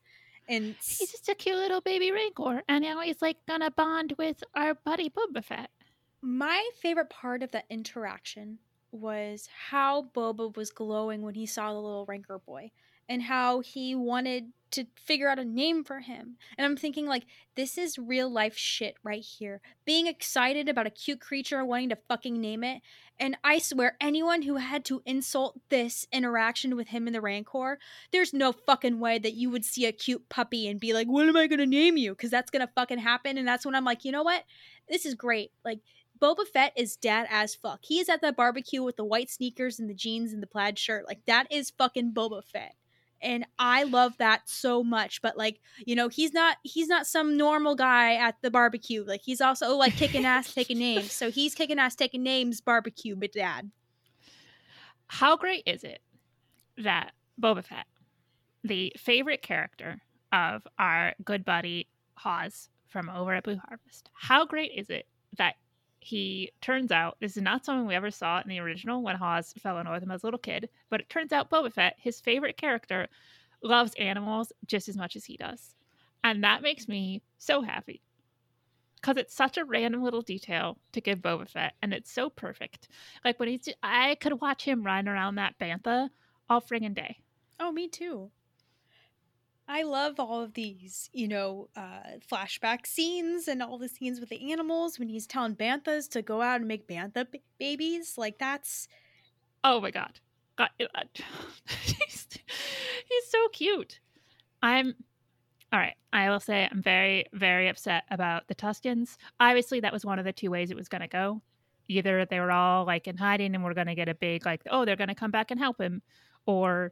[0.52, 4.44] And He's just a cute little baby Rancor, and now he's like gonna bond with
[4.54, 5.70] our buddy Boba Fett.
[6.22, 8.60] My favorite part of that interaction
[8.92, 12.70] was how Boba was glowing when he saw the little Rancor boy
[13.10, 16.38] and how he wanted to figure out a name for him.
[16.58, 19.62] And I'm thinking, like, this is real life shit right here.
[19.86, 22.82] Being excited about a cute creature, wanting to fucking name it.
[23.20, 27.80] And I swear, anyone who had to insult this interaction with him in the Rancor,
[28.12, 31.28] there's no fucking way that you would see a cute puppy and be like, what
[31.28, 32.12] am I gonna name you?
[32.12, 33.38] Because that's gonna fucking happen.
[33.38, 34.44] And that's when I'm like, you know what?
[34.90, 35.52] This is great.
[35.66, 35.82] Like,
[36.22, 37.80] Boba Fett is dad as fuck.
[37.82, 40.78] He is at that barbecue with the white sneakers and the jeans and the plaid
[40.78, 41.08] shirt.
[41.08, 42.76] Like that is fucking Boba Fett.
[43.22, 45.22] And I love that so much.
[45.22, 49.04] But like, you know, he's not he's not some normal guy at the barbecue.
[49.04, 51.12] Like he's also oh, like kicking ass taking names.
[51.12, 53.72] So he's kicking ass taking names barbecue but dad.
[55.08, 56.00] How great is it
[56.78, 57.86] that Boba Fett,
[58.64, 64.72] the favorite character of our good buddy Hawes from over at Blue Harvest, how great
[64.76, 65.08] is it
[65.38, 65.56] that
[66.02, 69.54] he turns out this is not something we ever saw in the original when Hawes
[69.54, 71.96] fell in love with him as a little kid, but it turns out Boba Fett,
[71.98, 73.08] his favorite character,
[73.64, 75.76] loves animals just as much as he does.
[76.24, 78.02] And that makes me so happy.
[78.96, 82.88] Because it's such a random little detail to give Boba Fett, and it's so perfect.
[83.24, 86.10] Like when he's, I could watch him run around that bantha
[86.50, 87.18] all friggin' day.
[87.60, 88.32] Oh, me too.
[89.68, 94.30] I love all of these, you know, uh, flashback scenes and all the scenes with
[94.30, 98.18] the animals when he's telling banthas to go out and make bantha b- babies.
[98.18, 98.88] Like that's
[99.64, 100.20] Oh my god,
[100.58, 101.04] god uh,
[101.84, 102.28] he's,
[103.08, 104.00] he's so cute.
[104.64, 104.96] I'm
[105.72, 105.96] all right.
[106.12, 109.18] I will say I'm very, very upset about the Tuskens.
[109.40, 111.42] Obviously, that was one of the two ways it was going to go.
[111.88, 114.62] Either they were all like in hiding and we're going to get a big like,
[114.70, 116.02] oh, they're going to come back and help him,
[116.46, 116.92] or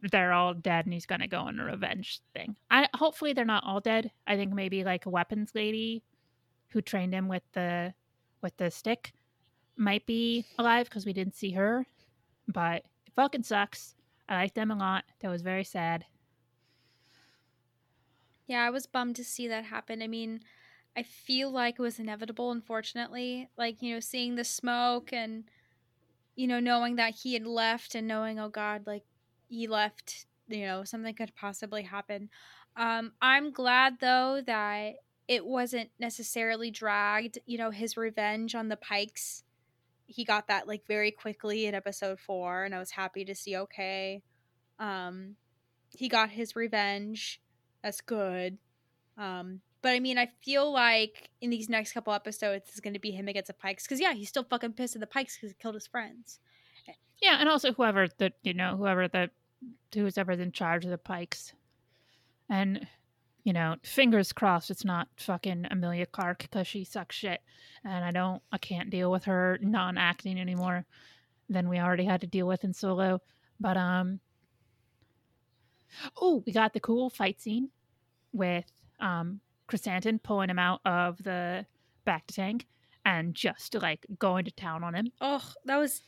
[0.00, 2.56] they're all dead and he's going to go on a revenge thing.
[2.70, 4.10] I hopefully they're not all dead.
[4.26, 6.02] I think maybe like a weapons lady
[6.68, 7.94] who trained him with the
[8.42, 9.12] with the stick
[9.76, 11.86] might be alive because we didn't see her,
[12.46, 13.94] but it fucking sucks.
[14.28, 15.04] I like them a lot.
[15.20, 16.04] That was very sad.
[18.46, 20.02] Yeah, I was bummed to see that happen.
[20.02, 20.40] I mean,
[20.96, 23.48] I feel like it was inevitable, unfortunately.
[23.56, 25.44] Like, you know, seeing the smoke and,
[26.34, 29.04] you know, knowing that he had left and knowing, oh God, like
[29.48, 32.30] he left, you know, something could possibly happen.
[32.76, 34.94] Um, I'm glad though that
[35.26, 39.44] it wasn't necessarily dragged, you know, his revenge on the Pikes.
[40.06, 43.56] He got that like very quickly in episode four, and I was happy to see
[43.56, 44.22] okay.
[44.78, 45.36] Um,
[45.90, 47.42] he got his revenge
[47.82, 48.58] that's good.
[49.16, 53.00] Um, but I mean, I feel like in these next couple episodes, it's going to
[53.00, 55.50] be him against the Pikes because yeah, he's still fucking pissed at the Pikes because
[55.50, 56.40] he killed his friends.
[57.20, 59.30] Yeah, and also whoever the you know whoever the
[59.94, 61.52] who's ever in charge of the Pikes,
[62.48, 62.86] and
[63.44, 67.40] you know fingers crossed it's not fucking Emilia Clarke because she sucks shit,
[67.84, 70.84] and I don't I can't deal with her non-acting anymore
[71.48, 73.20] than we already had to deal with in Solo.
[73.58, 74.20] But um,
[76.20, 77.70] oh, we got the cool fight scene
[78.32, 78.70] with
[79.00, 81.66] um Krrsantan pulling him out of the
[82.06, 82.66] bacta tank
[83.04, 85.10] and just like going to town on him.
[85.20, 86.02] Oh, that was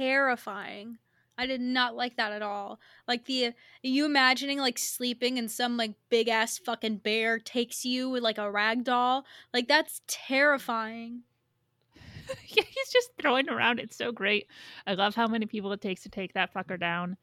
[0.00, 0.98] terrifying.
[1.36, 2.80] I did not like that at all.
[3.08, 8.10] Like the you imagining like sleeping and some like big ass fucking bear takes you
[8.10, 9.24] with like a rag doll?
[9.52, 11.22] Like that's terrifying.
[11.94, 13.78] yeah, he's just throwing around.
[13.78, 14.46] It's so great.
[14.86, 17.16] I love how many people it takes to take that fucker down.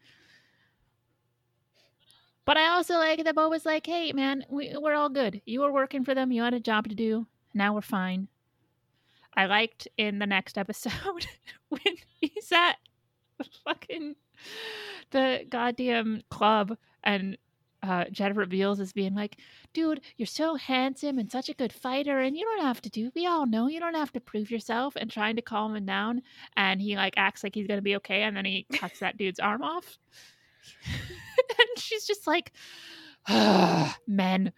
[2.45, 5.41] But I also like that Bo was like, "Hey, man, we, we're all good.
[5.45, 6.31] You were working for them.
[6.31, 7.27] You had a job to do.
[7.53, 8.29] Now we're fine."
[9.37, 11.27] I liked in the next episode
[11.69, 12.77] when he's at
[13.37, 14.15] the fucking
[15.11, 17.37] the goddamn club and
[17.83, 19.37] uh, Jennifer Beals is being like,
[19.73, 23.11] dude, you're so handsome and such a good fighter, and you don't have to do.
[23.15, 24.95] We all know you don't have to prove yourself.
[24.95, 26.23] And trying to calm him down,
[26.57, 29.39] and he like acts like he's gonna be okay, and then he cuts that dude's
[29.39, 29.99] arm off.
[30.85, 32.51] and she's just like,
[34.07, 34.51] men.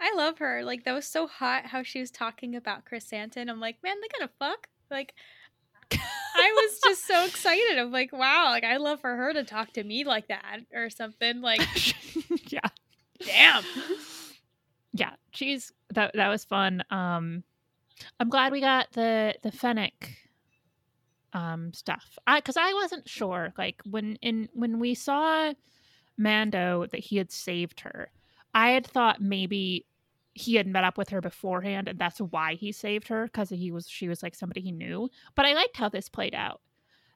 [0.00, 0.62] I love her.
[0.64, 3.48] Like that was so hot how she was talking about Krrsantan.
[3.48, 4.68] I'm like, man, they gotta fuck.
[4.90, 5.14] Like
[5.92, 7.78] I was just so excited.
[7.78, 10.90] I'm like, wow, like I love for her to talk to me like that or
[10.90, 11.40] something.
[11.40, 11.60] Like
[12.52, 12.68] yeah.
[13.24, 13.64] Damn.
[14.92, 16.82] Yeah, she's that that was fun.
[16.90, 17.42] Um
[18.20, 20.14] I'm glad we got the the Fennec
[21.32, 22.18] um stuff.
[22.26, 25.52] I cuz I wasn't sure like when in when we saw
[26.18, 28.10] Mando that he had saved her.
[28.56, 29.84] I had thought maybe
[30.32, 33.70] he had met up with her beforehand and that's why he saved her because he
[33.70, 35.10] was she was like somebody he knew.
[35.34, 36.62] But i liked how this played out.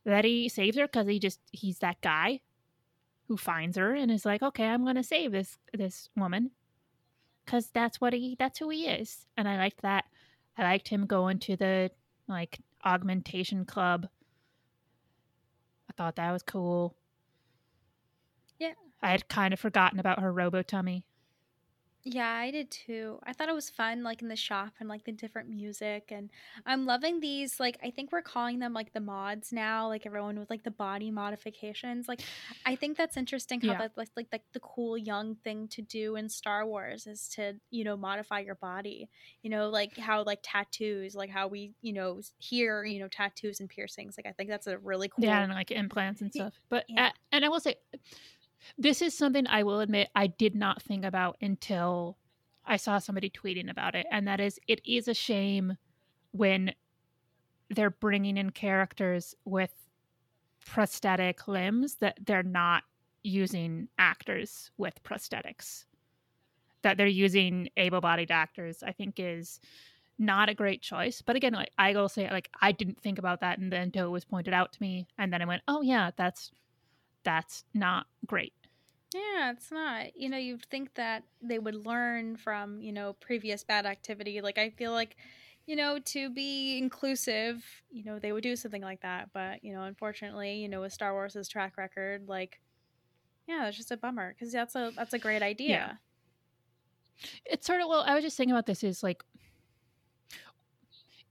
[0.05, 2.41] That he saves her because he just he's that guy
[3.27, 6.51] who finds her and is like okay i'm gonna save this this woman.
[7.47, 9.27] Because that's what he that's who he is.
[9.39, 10.05] And i liked that.
[10.59, 11.91] I liked him going to the
[12.29, 14.09] like augmentation club.
[15.89, 16.97] I thought that was cool.
[18.59, 18.75] Yeah.
[19.01, 21.07] i had kind of forgotten about her robo tummy
[22.03, 23.19] Yeah, I did too.
[23.25, 26.11] I thought it was fun, like in the shop and like the different music.
[26.11, 26.31] And
[26.65, 30.39] I'm loving these, like, I think we're calling them like the mods now, like everyone
[30.39, 32.09] with like the body modifications.
[32.09, 32.23] Like,
[32.65, 33.79] I think that's interesting how Yeah.
[33.79, 37.61] that's like, like, like the cool young thing to do in Star Wars is to,
[37.71, 39.11] you know, modify your body.
[39.43, 43.61] You know, like how like tattoos, like how we, you know, hear, you know, tattoos
[43.61, 44.17] and piercings.
[44.17, 45.23] Like, I think that's a really cool.
[45.25, 46.55] Yeah, and like implants and stuff.
[46.69, 47.05] But yeah.
[47.07, 47.77] uh, and I will say,
[48.79, 52.17] this is something I will admit I did not think about until
[52.65, 55.77] I saw somebody tweeting about it, and that is it is a shame
[56.33, 56.73] when
[57.71, 59.73] they're bringing in characters with
[60.67, 62.85] prosthetic limbs that they're not
[63.23, 65.85] using actors with prosthetics.
[66.83, 69.61] That they're using able-bodied actors, I think is
[70.19, 71.23] not a great choice.
[71.23, 74.07] But again, like I will say, like I didn't think about that, and then until
[74.07, 76.51] it was pointed out to me, and then I went, "Oh yeah, that's
[77.25, 78.53] that's not great."
[79.15, 80.17] Yeah, it's not.
[80.17, 84.41] You know, you'd think that they would learn from, you know, previous bad activity.
[84.41, 85.17] Like, I feel like,
[85.67, 89.31] you know, to be inclusive, you know, they would do something like that.
[89.33, 92.61] But, you know, unfortunately, you know, with Star Wars' track record, like,
[93.49, 95.99] yeah, it's just a bummer because that's a that's a great idea.
[97.45, 99.25] It's sort of well, I was just thinking about this is like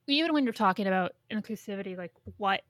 [0.07, 2.63] even when you're talking about inclusivity, like what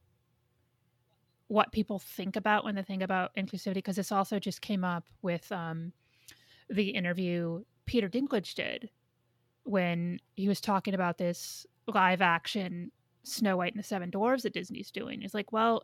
[1.50, 5.06] what people think about when they think about inclusivity, because this also just came up
[5.24, 5.92] with um,
[6.70, 8.90] the interview Peter Dinklage did
[9.64, 12.92] when he was talking about this live action
[13.24, 15.24] Snow White and the Seven Dwarves that Disney's doing.
[15.24, 15.84] It's like, well,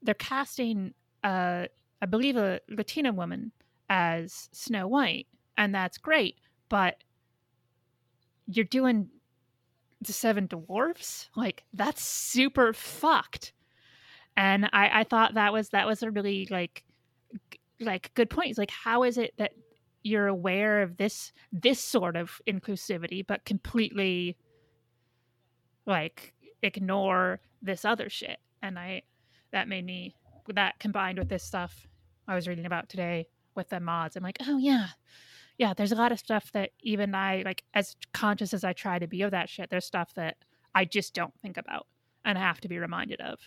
[0.00, 1.66] they're casting, uh,
[2.00, 3.50] I believe, a Latina woman
[3.90, 5.26] as Snow White,
[5.58, 6.36] and that's great,
[6.68, 7.02] but
[8.46, 9.08] you're doing
[10.00, 11.30] the Seven Dwarfs?
[11.34, 13.53] Like, that's super fucked
[14.36, 16.84] and I, I thought that was that was a really like
[17.80, 18.50] like good point.
[18.50, 19.52] It's like how is it that
[20.02, 24.36] you're aware of this this sort of inclusivity, but completely
[25.86, 28.38] like ignore this other shit?
[28.62, 29.02] And I
[29.52, 30.14] that made me
[30.52, 31.86] that combined with this stuff
[32.26, 34.16] I was reading about today with the mods.
[34.16, 34.88] I'm like, oh yeah,
[35.58, 35.74] yeah.
[35.74, 39.06] There's a lot of stuff that even I like as conscious as I try to
[39.06, 39.70] be of that shit.
[39.70, 40.36] There's stuff that
[40.74, 41.86] I just don't think about
[42.24, 43.38] and I have to be reminded of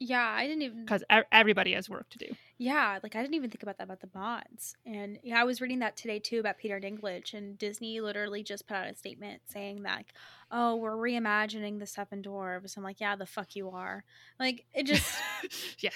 [0.00, 2.26] Yeah, I didn't even because everybody has work to do.
[2.58, 4.76] Yeah, like I didn't even think about that about the mods.
[4.84, 8.66] And yeah, I was reading that today too about Peter Dinklage and Disney literally just
[8.66, 10.14] put out a statement saying that like,
[10.50, 12.76] oh, we're reimagining the seven dwarves.
[12.76, 14.04] I'm like, yeah, the fuck you are.
[14.38, 15.14] Like it just
[15.78, 15.90] yeah.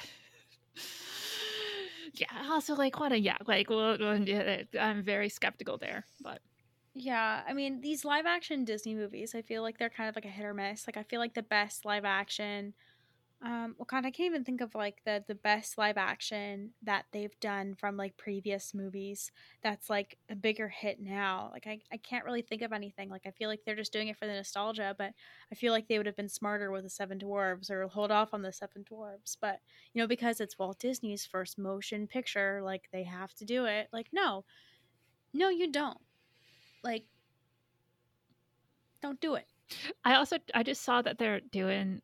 [2.15, 2.49] Yeah.
[2.51, 3.37] Also, like, what a yeah.
[3.47, 3.97] Like, well,
[4.81, 6.41] I'm very skeptical there, but
[6.95, 10.25] Yeah, I mean, these live action Disney movies, I feel like they're kind of like
[10.25, 10.87] a hit or miss.
[10.89, 12.75] Like I feel like the best live action
[13.41, 17.05] um well god, I can't even think of like the the best live action that
[17.13, 19.31] they've done from like previous movies
[19.63, 21.51] that's like a bigger hit now.
[21.53, 23.11] Like I, I can't really think of anything.
[23.11, 25.13] Like I feel like they're just doing it for the nostalgia, but
[25.53, 28.35] I feel like they would have been smarter with the Seven Dwarves or hold off
[28.35, 29.37] on the Seven Dwarves.
[29.41, 29.61] But
[29.93, 33.89] you know, because it's Walt Disney's first motion picture, like they have to do it.
[33.93, 34.45] Like, no.
[35.33, 35.99] No, you don't
[36.83, 37.05] like
[39.01, 39.47] don't do it
[40.05, 42.01] I also I just saw that they're doing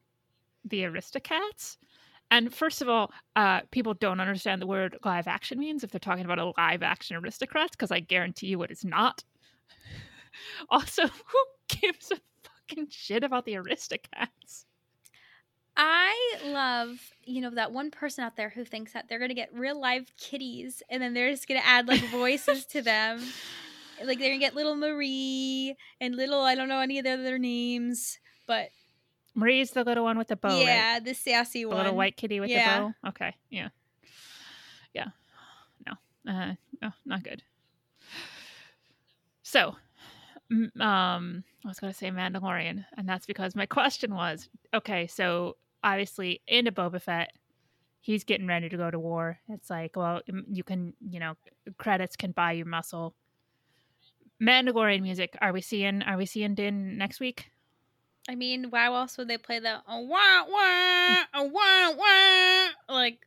[0.65, 1.77] the Aristocats.
[2.31, 6.01] And first of all, uh, people don't understand the word live action means if they're
[6.01, 9.23] talking about a live action Aristocats, because I guarantee you it is not.
[10.71, 14.65] also, who gives a fucking shit about the Aristocats?
[15.77, 19.53] I love, you know, that one person out there who thinks that they're gonna get
[19.53, 23.21] real live kitties and then they're just gonna add like voices to them.
[24.05, 27.39] Like they're gonna get little Marie and little I don't know any of their other
[27.39, 28.71] names, but
[29.35, 31.05] Marie's the little one with the bow, yeah, right?
[31.05, 31.77] the sassy one.
[31.77, 32.79] The little white kitty with Yeah.
[32.79, 33.09] the bow.
[33.11, 33.69] Okay, yeah,
[34.93, 35.09] yeah.
[35.87, 35.93] No,
[36.33, 37.43] uh, no, not good.
[39.43, 39.77] So,
[40.81, 45.57] um, I was going to say Mandalorian, and that's because my question was, okay, so
[45.83, 47.33] obviously into Boba Fett,
[48.01, 49.39] he's getting ready to go to war.
[49.49, 51.35] It's like, well, you can, you know,
[51.79, 53.15] credits can buy you muscle.
[54.43, 55.37] Mandalorian music.
[55.41, 56.03] Are we seeing?
[56.03, 57.51] Are we seeing Din next week?
[58.29, 63.19] I mean, why else would they play the oh, wah wah oh, wah wah like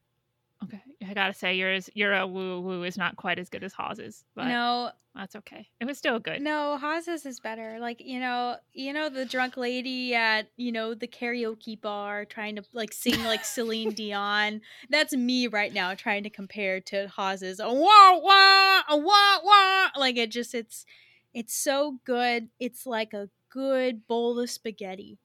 [0.63, 3.73] Okay, I gotta say yours, your uh, woo woo is not quite as good as
[3.73, 5.67] Hawes's, but no that's okay.
[5.79, 6.41] It was still good.
[6.41, 7.77] no Haas's is better.
[7.79, 12.55] Like you know you know the drunk lady at you know the karaoke bar trying
[12.55, 14.61] to like sing like Celine Dion.
[14.89, 19.99] That's me right now trying to compare to Haas's oh, wah wah oh, wah wah
[19.99, 20.85] like it just it's
[21.33, 22.49] it's so good.
[22.59, 25.17] It's like a good bowl of spaghetti.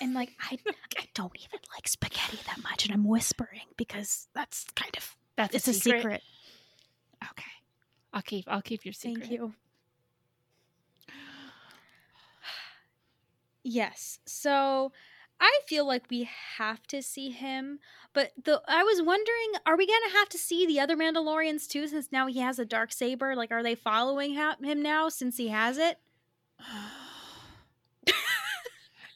[0.00, 0.58] And like I,
[0.98, 5.54] I don't even like spaghetti that much, and I'm whispering because that's kind of That's
[5.56, 6.00] it's a a secret.
[6.02, 6.22] secret.
[7.32, 7.50] Okay,
[8.12, 8.44] I'll keep.
[8.46, 9.22] I'll keep your secret.
[9.26, 9.54] Thank you.
[13.64, 14.20] Yes.
[14.24, 14.92] So
[15.40, 17.80] I feel like we have to see him,
[18.12, 21.86] but the I was wondering, are we gonna have to see the other Mandalorians too?
[21.88, 25.36] Since now he has a dark saber, like, are they following ha- him now since
[25.36, 25.98] he has it?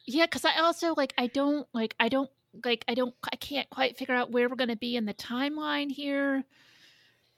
[0.05, 1.13] Yeah, because I also like.
[1.17, 1.95] I don't like.
[1.99, 2.29] I don't
[2.63, 2.85] like.
[2.87, 3.13] I don't.
[3.31, 6.43] I can't quite figure out where we're gonna be in the timeline here.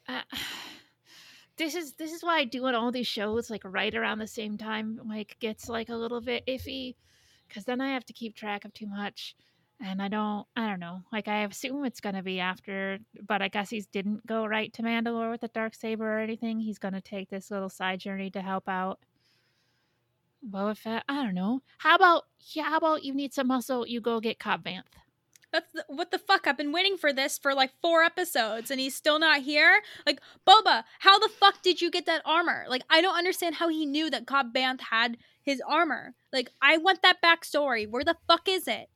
[0.08, 0.22] Uh,
[1.58, 5.00] this is this is why doing all these shows like right around the same time
[5.08, 6.96] like gets like a little bit iffy
[7.48, 9.36] because then I have to keep track of too much.
[9.82, 11.02] And I don't, I don't know.
[11.12, 14.84] Like I assume it's gonna be after, but I guess he didn't go right to
[14.84, 16.60] Mandalore with the dark saber or anything.
[16.60, 19.00] He's gonna take this little side journey to help out
[20.50, 21.04] Boba Fett.
[21.08, 21.62] I don't know.
[21.80, 22.24] How about
[22.54, 22.64] yeah?
[22.64, 23.88] How about you need some muscle?
[23.88, 24.84] You go get Cobb Vanth.
[25.52, 26.48] That's the, what the fuck.
[26.48, 29.82] I've been waiting for this for like four episodes, and he's still not here.
[30.06, 32.66] Like Boba, how the fuck did you get that armor?
[32.68, 36.14] Like I don't understand how he knew that Cobb Vanth had his armor.
[36.34, 37.90] Like I want that backstory.
[37.90, 38.90] Where the fuck is it?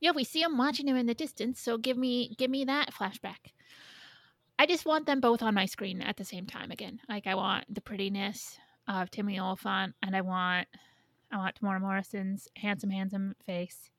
[0.00, 1.60] Yeah, we see him watching him in the distance.
[1.60, 3.52] So give me give me that flashback.
[4.58, 7.00] I just want them both on my screen at the same time again.
[7.08, 10.68] Like I want the prettiness of Timmy Olyphant, and I want
[11.32, 13.90] I want Temuera Morrison's handsome, handsome face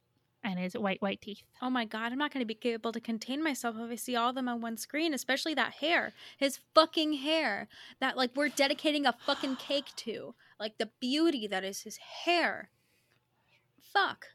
[0.46, 1.42] and his white, white teeth.
[1.62, 4.16] Oh my god, I'm not going to be able to contain myself if I see
[4.16, 6.14] all of them on one screen, especially that hair.
[6.38, 7.68] His fucking hair.
[8.00, 10.36] That, like, we're dedicating a fucking cake to.
[10.60, 12.70] Like, the beauty that is his hair.
[13.82, 14.28] Fuck.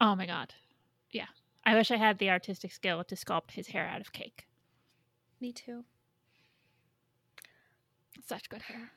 [0.00, 0.54] Oh my god.
[1.10, 1.26] Yeah.
[1.64, 4.46] I wish I had the artistic skill to sculpt his hair out of cake.
[5.40, 5.84] Me too.
[8.24, 8.92] Such good hair.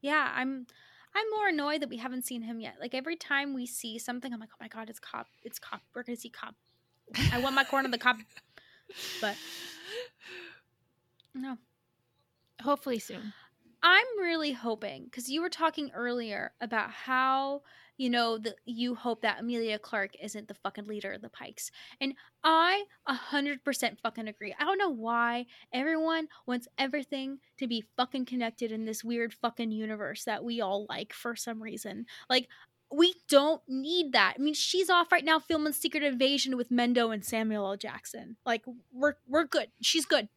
[0.00, 0.66] Yeah, I'm.
[1.14, 2.74] I'm more annoyed that we haven't seen him yet.
[2.78, 5.80] Like every time we see something, I'm like, oh my god, it's Cobb, it's Cobb.
[5.94, 6.54] We're gonna see Cobb.
[7.32, 8.18] I want my corn on the cop,
[9.20, 9.34] but
[11.34, 11.56] no.
[12.62, 13.32] Hopefully soon.
[13.82, 17.62] I'm really hoping because you were talking earlier about how
[17.98, 21.70] you know that you hope that Emilia Clarke isn't the fucking leader of the Pikes,
[22.00, 24.54] and I a hundred percent fucking agree.
[24.58, 29.72] I don't know why everyone wants everything to be fucking connected in this weird fucking
[29.72, 32.06] universe that we all like for some reason.
[32.30, 32.48] Like
[32.90, 34.34] we don't need that.
[34.38, 37.76] I mean, she's off right now filming Secret Invasion with Mendo and Samuel L.
[37.76, 38.36] Jackson.
[38.46, 39.68] Like we're we're good.
[39.80, 40.28] She's good.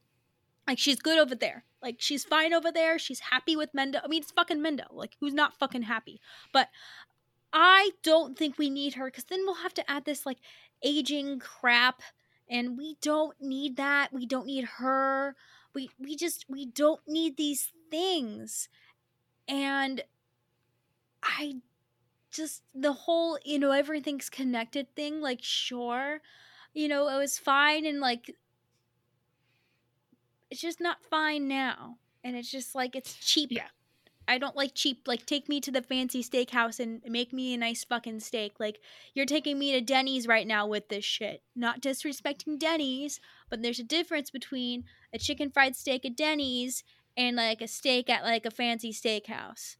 [0.68, 1.66] Like she's good over there.
[1.82, 3.00] Like she's fine over there.
[3.00, 4.02] She's happy with Mendo.
[4.04, 4.86] I mean, it's fucking Mendo.
[4.92, 6.20] Like who's not fucking happy?
[6.54, 6.68] But
[7.54, 10.40] I don't think we need her because then we'll have to add this like
[10.84, 12.02] aging crap,
[12.50, 14.14] and we don't need that.
[14.14, 15.36] We don't need her.
[15.74, 18.70] We we just we don't need these things,
[19.48, 20.02] and
[21.24, 21.58] I
[22.32, 25.22] just the whole you know everything's connected thing.
[25.22, 26.22] Like sure,
[26.74, 28.36] you know it was fine and like
[30.50, 31.98] it's just not fine now.
[32.24, 33.52] And it's just like it's cheap.
[33.52, 33.70] Yeah.
[34.28, 35.08] I don't like cheap.
[35.08, 38.60] Like take me to the fancy steakhouse and make me a nice fucking steak.
[38.60, 38.80] Like
[39.14, 41.44] you're taking me to Denny's right now with this shit.
[41.56, 43.20] Not disrespecting Denny's,
[43.50, 46.84] but there's a difference between a chicken fried steak at Denny's
[47.18, 49.76] and like a steak at like a fancy steakhouse.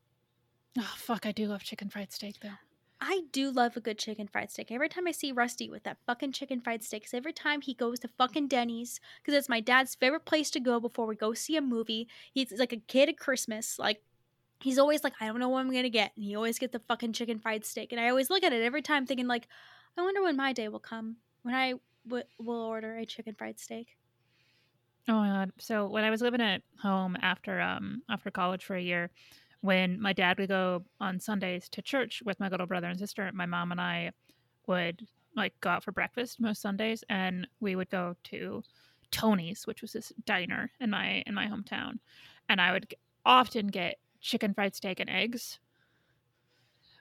[0.78, 2.58] Oh fuck, I do love chicken fried steak though.
[3.04, 4.72] I do love a good chicken fried steak.
[4.72, 7.74] Every time I see Rusty with that fucking chicken fried steak, 'cause every time he
[7.74, 11.34] goes to fucking Denny's, because it's my dad's favorite place to go before we go
[11.34, 12.08] see a movie.
[12.32, 13.80] He's like a kid at Christmas.
[13.80, 14.04] Like,
[14.62, 16.14] he's always like, I don't know what I'm gonna get.
[16.16, 17.92] And he always gets the fucking chicken fried steak.
[17.92, 19.48] And I always look at it every time thinking, like,
[19.98, 21.76] I wonder when my day will come when I
[22.08, 23.98] w- will order a chicken fried steak.
[25.08, 25.52] Oh my god.
[25.60, 29.12] So when I was living at home after um after college for a year,
[29.62, 33.30] when my dad would go on Sundays to church with my little brother and sister,
[33.34, 34.12] my mom and I
[34.68, 38.64] would like go out for breakfast most Sundays and we would go to
[39.12, 42.00] Tony's, which was this diner in my in my hometown.
[42.50, 42.94] And I would
[43.26, 45.60] often get chicken fried steak and eggs,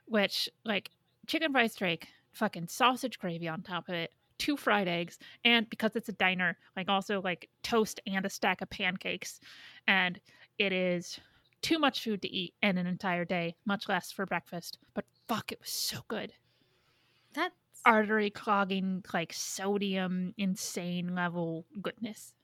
[0.07, 0.91] which like
[1.27, 5.95] chicken fried steak, fucking sausage gravy on top of it, two fried eggs, and because
[5.95, 9.41] it's a diner, like also like toast and a stack of pancakes.
[9.87, 10.21] And
[10.59, 11.21] it is
[11.62, 14.79] too much food to eat in an entire day, much less for breakfast.
[14.95, 16.33] But fuck, it was so good.
[17.35, 17.53] That
[17.85, 22.35] Artery clogging, like sodium, insane level goodness.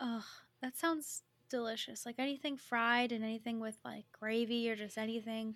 [0.00, 0.22] Ugh,
[0.62, 2.04] that sounds delicious.
[2.06, 5.54] Like anything fried and anything with like gravy or just anything,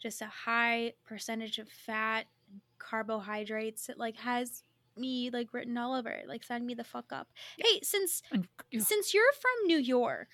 [0.00, 3.88] just a high percentage of fat and carbohydrates.
[3.88, 4.62] It like has
[4.96, 6.28] me like written all over it.
[6.28, 7.28] Like sign me the fuck up.
[7.56, 8.46] Hey, since ugh,
[8.78, 10.28] since you're from New York,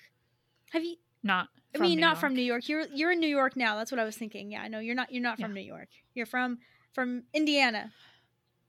[0.71, 0.95] have you?
[1.23, 1.49] not.
[1.73, 2.19] I mean, New not York.
[2.19, 2.69] from New York.
[2.69, 3.75] You're you're in New York now.
[3.75, 4.51] That's what I was thinking.
[4.51, 5.11] Yeah, no, you're not.
[5.11, 5.89] You're not from New York.
[6.13, 6.59] You're from
[6.93, 7.91] from Indiana.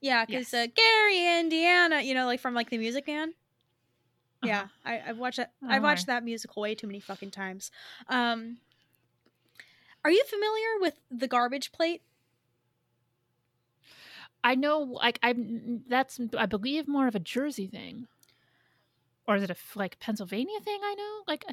[0.01, 0.69] Yeah, because Yes.
[0.69, 2.01] uh, Gary, Indiana.
[2.03, 3.33] You know, like from like the Music Man.
[4.47, 5.53] Yeah, I, I've watched that.
[5.63, 7.71] Oh, I've watched that musical way too many fucking times.
[8.09, 8.59] Um,
[10.05, 12.03] are you familiar with the garbage plate?
[14.45, 15.83] I know, like I'm.
[15.89, 18.07] That's I believe more of a Jersey thing,
[19.27, 20.79] or is it a like Pennsylvania thing?
[20.85, 21.45] I know, like,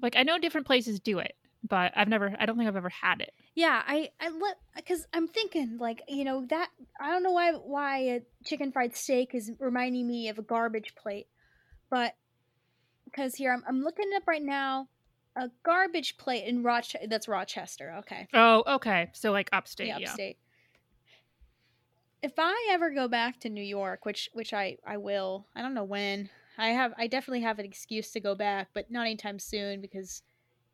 [0.00, 2.34] like I know different places do it, but I've never.
[2.38, 3.32] I don't think I've ever had it.
[3.54, 6.68] Yeah, I I let because I'm thinking like you know that
[7.00, 10.94] I don't know why why a chicken fried steak is reminding me of a garbage
[10.94, 11.26] plate,
[11.90, 12.14] but
[13.04, 14.88] because here I'm I'm looking up right now
[15.36, 17.06] a garbage plate in Rochester.
[17.08, 17.94] That's Rochester.
[17.98, 19.10] Okay, Oh, okay.
[19.12, 20.08] So like upstate, yeah, yeah.
[20.08, 20.38] upstate.
[22.22, 25.74] If I ever go back to New York, which which I I will, I don't
[25.74, 26.30] know when.
[26.58, 30.22] I have I definitely have an excuse to go back, but not anytime soon because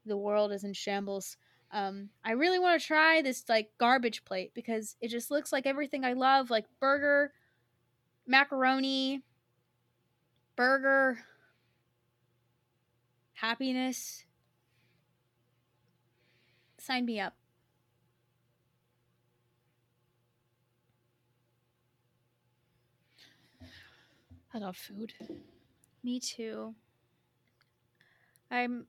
[0.07, 1.37] the world is in shambles.
[1.71, 5.67] Um, I really want to try this like garbage plate because it just looks like
[5.67, 7.33] everything I love, like burger,
[8.27, 9.23] macaroni,
[10.57, 11.19] burger,
[13.35, 14.25] happiness.
[16.79, 17.35] Sign me up.
[24.55, 25.15] I love food.
[26.03, 26.75] Me too.
[28.51, 28.87] I'm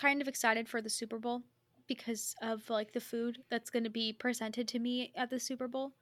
[0.00, 1.42] kind of excited for the Super Bowl
[1.86, 5.68] because of like the food that's going to be presented to me at the Super
[5.68, 5.92] Bowl.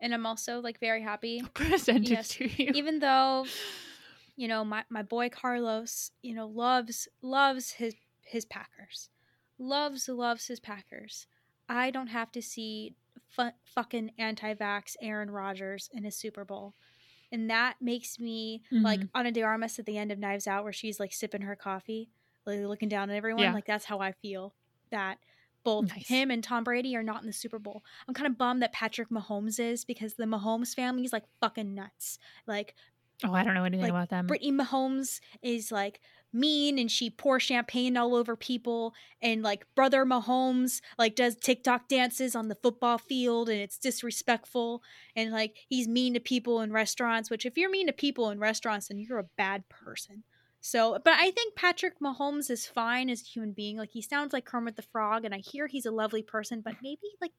[0.00, 2.72] And I'm also like very happy Presented Yes, to you.
[2.74, 3.46] even though
[4.36, 9.10] you know my my boy Carlos, you know, loves loves his his Packers.
[9.58, 11.26] Loves loves his Packers.
[11.68, 12.94] I don't have to see
[13.28, 16.74] fu- fucking anti-vax Aaron Rodgers in his Super Bowl.
[17.30, 19.08] And that makes me like Mhm.
[19.14, 22.10] Ana de Armas at the end of Knives Out where she's like sipping her coffee,
[22.46, 23.42] like looking down at everyone.
[23.42, 23.54] Yeah.
[23.54, 24.54] Like that's how I feel
[24.90, 25.18] that
[25.64, 26.08] both Nice.
[26.08, 27.84] him and Tom Brady are not in the Super Bowl.
[28.08, 31.74] I'm kind of bummed that Patrick Mahomes is because the Mahomes family is like fucking
[31.74, 32.18] nuts.
[32.46, 32.74] Like
[33.24, 34.26] Oh, I don't know anything like, about them.
[34.26, 36.00] Brittany Mahomes is like
[36.32, 41.88] mean and she pours champagne all over people and like brother Mahomes like does TikTok
[41.88, 44.82] dances on the football field and it's disrespectful
[45.14, 48.40] and like he's mean to people in restaurants which if you're mean to people in
[48.40, 50.24] restaurants then you're a bad person.
[50.64, 53.76] So, but I think Patrick Mahomes is fine as a human being.
[53.76, 56.76] Like he sounds like Kermit the Frog and I hear he's a lovely person, but
[56.80, 57.32] maybe like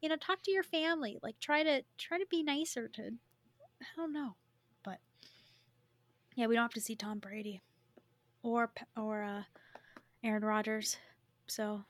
[0.00, 1.18] you know talk to your family.
[1.22, 3.02] Like try to try to be nicer to
[3.82, 4.34] I don't know.
[4.82, 4.98] But
[6.36, 7.60] yeah, we don't have to see Tom Brady
[8.42, 9.42] or or uh,
[10.24, 10.96] Aaron Rodgers.
[11.48, 11.84] So,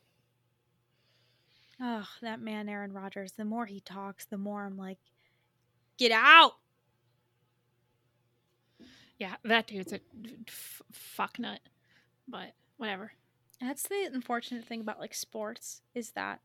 [1.80, 3.30] oh, that man, Aaron Rodgers.
[3.32, 4.98] The more he talks, the more I'm like,
[5.98, 6.54] get out.
[9.20, 10.00] Yeah, that dude's a
[10.48, 11.60] f- fuck nut.
[12.26, 13.12] But whatever.
[13.60, 16.40] That's the unfortunate thing about like sports is that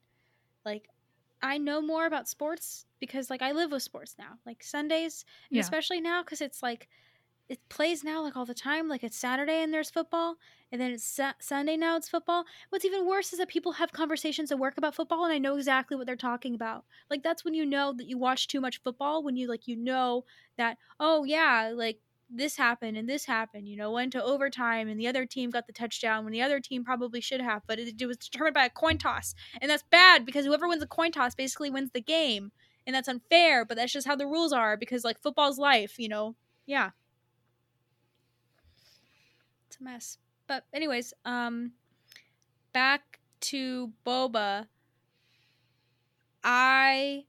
[0.65, 0.89] like
[1.41, 4.37] I know more about sports because like I live with sports now.
[4.45, 5.61] Like Sundays, Yeah.
[5.61, 6.87] especially now because it's like
[7.47, 8.89] it plays now like all the time.
[8.89, 10.35] Like it's Saturday and there's football,
[10.71, 12.43] and then it's sa- Sunday now it's football.
[12.69, 15.55] What's even worse is that people have conversations at work about football, and I know
[15.55, 16.83] exactly what they're talking about.
[17.09, 19.23] Like that's when you know that you watch too much football.
[19.23, 20.25] When you like you know
[20.57, 21.99] that oh yeah like
[22.29, 25.67] this happened and this happened, you know, went to overtime and the other team got
[25.67, 28.65] the touchdown when the other team probably should have, but it, it was determined by
[28.65, 29.35] a coin toss.
[29.61, 32.51] And that's bad because whoever wins a coin toss basically wins the game.
[32.87, 36.07] And that's unfair, but that's just how the rules are because like football's life, you
[36.07, 36.35] know.
[36.65, 36.91] Yeah.
[39.67, 40.17] It's a mess.
[40.47, 41.73] But anyways, um
[42.73, 44.67] back to Boba.
[46.43, 47.25] I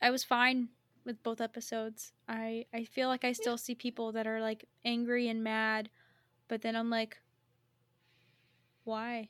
[0.00, 0.68] I was fine
[1.04, 2.12] with both episodes.
[2.28, 5.90] I I feel like I still see people that are like angry and mad,
[6.48, 7.18] but then I'm like
[8.84, 9.28] why?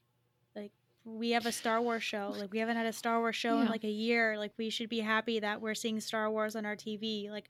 [0.54, 0.72] Like
[1.04, 2.34] we have a Star Wars show.
[2.36, 4.38] Like we haven't had a Star Wars show in like a year.
[4.38, 7.30] Like we should be happy that we're seeing Star Wars on our TV.
[7.30, 7.48] Like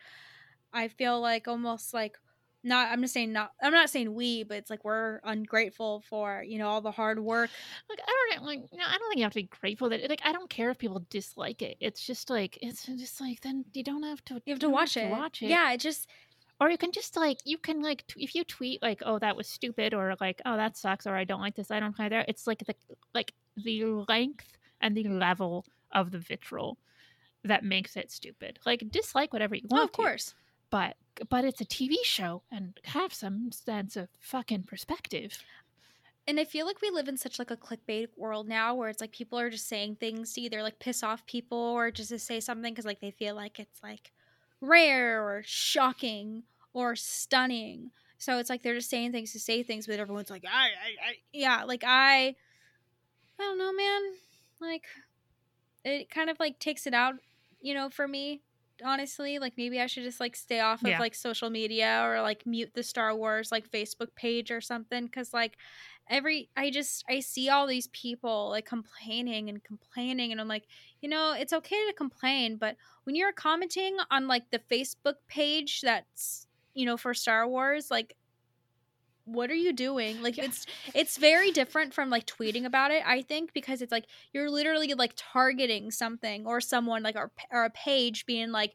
[0.73, 2.19] I feel like almost like
[2.65, 6.45] not I'm just saying not I'm not saying we, but it's like we're ungrateful for,
[6.47, 7.51] you know, all the hard work.
[7.89, 10.23] Like I don't like no, I don't think you have to be grateful that like
[10.25, 11.77] I don't care if people dislike it.
[11.81, 14.97] It's just like it's just like then you don't have to You have to watch
[14.97, 15.11] it.
[15.11, 15.47] watch it.
[15.49, 16.09] Yeah, it just
[16.61, 19.37] Or you can just like you can like t- if you tweet like oh that
[19.37, 22.11] was stupid or like oh that sucks or I don't like this I don't like
[22.11, 22.29] that.
[22.29, 22.75] It's like the
[23.15, 26.79] like the length and the level of the vitriol
[27.45, 28.61] that makes it stupid.
[28.65, 29.81] Like dislike whatever you oh, want.
[29.81, 30.35] oh, of to, course.
[30.71, 30.97] but
[31.29, 35.43] but it's a TV show and have some sense of fucking perspective.
[36.27, 39.01] and I feel like we live in such like a clickbait world now where it's
[39.01, 42.19] like people are just saying things to either like piss off people or just to
[42.19, 44.13] say something because like they feel like it's like
[44.61, 47.91] rare or shocking or stunning.
[48.19, 51.11] So it's like they're just saying things to say things, but everyone's like, I, I,
[51.11, 54.03] I yeah, like I, I don't know, man.
[54.61, 54.85] Like
[55.85, 57.15] it kind of like takes it out,
[57.61, 58.43] you know, for me.
[58.85, 60.99] Honestly, like maybe I should just like stay off of Yeah.
[60.99, 65.33] like social media or like mute the Star Wars like Facebook page or something because
[65.33, 65.57] like
[66.09, 70.67] every I just I see all these people like complaining and complaining and I'm like,
[71.01, 75.81] you know, it's okay to complain, but when you're commenting on like the Facebook page
[75.83, 78.17] that's, you know, for Star Wars, like
[79.25, 80.23] what are you doing?
[80.23, 80.45] Like Yeah.
[80.45, 84.51] it's it's very different from like tweeting about it, I think, because it's like you're
[84.51, 88.75] literally like targeting something or someone like or, or a page being like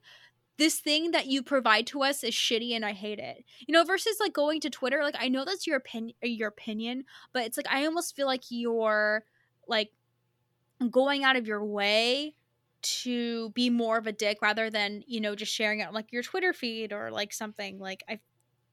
[0.58, 3.46] this thing that you provide to us is shitty and I hate it.
[3.68, 7.06] You know, versus like going to Twitter, like I know that's your opinion your opinion,
[7.34, 9.24] but it's like I almost feel like you're
[9.68, 9.92] like
[10.90, 12.36] going out of your way
[12.82, 16.12] to be more of a dick rather than, you know, just sharing it on like
[16.12, 17.80] your Twitter feed or like something.
[17.80, 18.20] Like I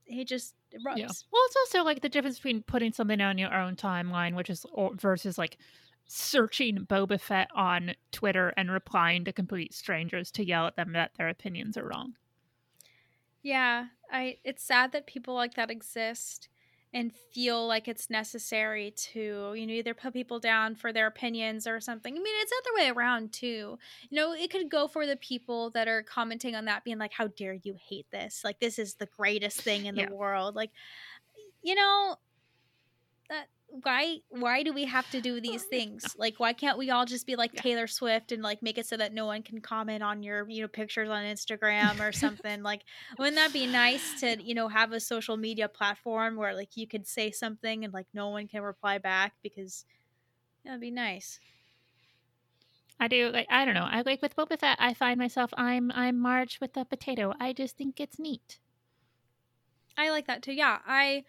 [0.07, 1.01] it just it rubs.
[1.01, 1.07] Yeah.
[1.07, 4.67] Well, it's also like the difference between putting something on your own timeline, which is
[4.73, 5.59] or, versus like
[6.07, 11.13] searching Boba Fett on Twitter and replying to complete strangers to yell at them that
[11.17, 12.15] their opinions are wrong.
[13.43, 16.49] Yeah, I it's sad that people like that exist
[16.95, 21.67] and feel like it's necessary to, you know, either put people down for their opinions
[21.67, 22.15] or something.
[22.15, 23.79] I mean, it's the other way around too.
[24.11, 27.13] You know, it could go for the people that are commenting on that being like,
[27.13, 28.43] How dare you hate this?
[28.45, 30.07] Like this is the greatest thing in Yeah.
[30.07, 30.55] the world.
[30.55, 30.71] Like
[31.63, 32.17] you know,
[33.29, 33.49] that
[33.83, 37.27] why why do we have to do these things like why can't we all just
[37.27, 37.63] be like Yeah.
[37.63, 40.63] taylor swift and like make it so that no one can comment on your you
[40.63, 42.83] know pictures on instagram or something like
[43.19, 46.87] wouldn't that be nice to you know have a social media platform where like you
[46.87, 49.85] could say something and like no one can reply back because
[50.65, 51.41] that'd be nice
[52.99, 53.87] I do like I don't know.
[53.89, 54.77] I like with Boba Fett.
[54.81, 57.33] I find myself I'm I'm Marge with the potato.
[57.39, 58.59] I just think it's neat.
[59.97, 61.25] i like that too yeah i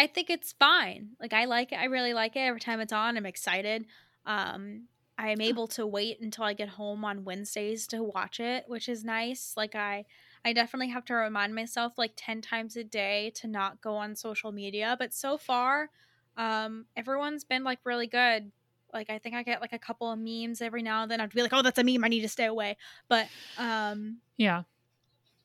[0.00, 2.92] i think it's fine like i like it i really like it every time it's
[2.92, 3.84] on i'm excited
[4.26, 4.84] um
[5.18, 9.04] i'm able to wait until i get home on wednesdays to watch it which is
[9.04, 10.04] nice like i
[10.44, 14.16] i definitely have to remind myself like 10 times a day to not go on
[14.16, 15.90] social media but so far
[16.36, 18.50] um everyone's been like really good
[18.94, 21.34] like i think i get like a couple of memes every now and then i'd
[21.34, 22.76] be like oh that's a meme i need to stay away
[23.08, 23.28] but
[23.58, 24.62] um Yeah.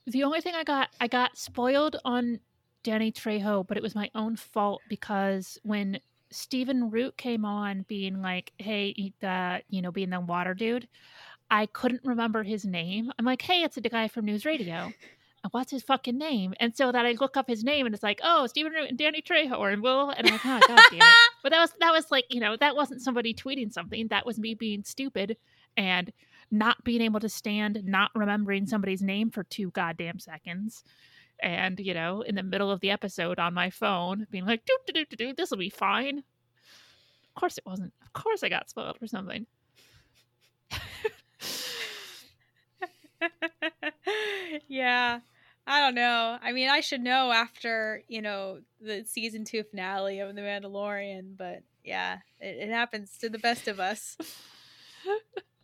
[0.08, 2.40] The only thing I got I got spoiled on
[2.86, 8.22] Danny Trejo, but it was my own fault because when Stephen Root came on being
[8.22, 10.88] like, "Hey, eat the you know, being the water dude,"
[11.50, 13.12] I couldn't remember his name.
[13.18, 14.94] I'm like, "Hey, it's the guy from News Radio."
[15.52, 16.56] What's his fucking name?
[16.60, 18.98] And so that I look up his name, and it's like, oh, Stephen Root and
[18.98, 21.16] Danny Trejo, and Will, and I'm like, oh, god damn it!
[21.44, 24.08] But that was that was like, you know, that wasn't somebody tweeting something.
[24.08, 25.38] That was me being stupid
[25.78, 26.12] and
[26.50, 30.84] not being able to stand, not remembering somebody's name for two goddamn seconds.
[31.42, 34.78] And, you know, in the middle of the episode on my phone, being like, doo
[34.88, 36.20] doo doo doo, this will be fine.
[36.20, 37.94] Of course it wasn't.
[38.02, 39.46] Of course I got spoiled for something.
[44.68, 45.20] yeah.
[45.68, 46.38] I don't know.
[46.42, 51.38] I mean, I should know after, you know, the season two finale of The Mandalorian,
[51.38, 54.16] but yeah, it, it happens to the best of us.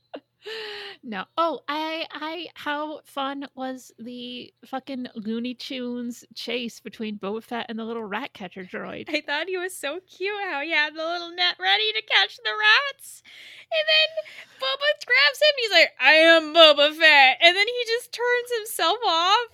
[1.03, 1.25] no.
[1.37, 7.77] Oh, I, I, how fun was the fucking Looney Tunes chase between Boba Fett and
[7.77, 9.09] the little rat catcher droid?
[9.09, 12.37] I thought he was so cute how he had the little net ready to catch
[12.37, 13.23] the rats.
[13.71, 17.37] And then Boba grabs him he's like, I am Boba Fett.
[17.41, 19.47] And then he just turns himself off.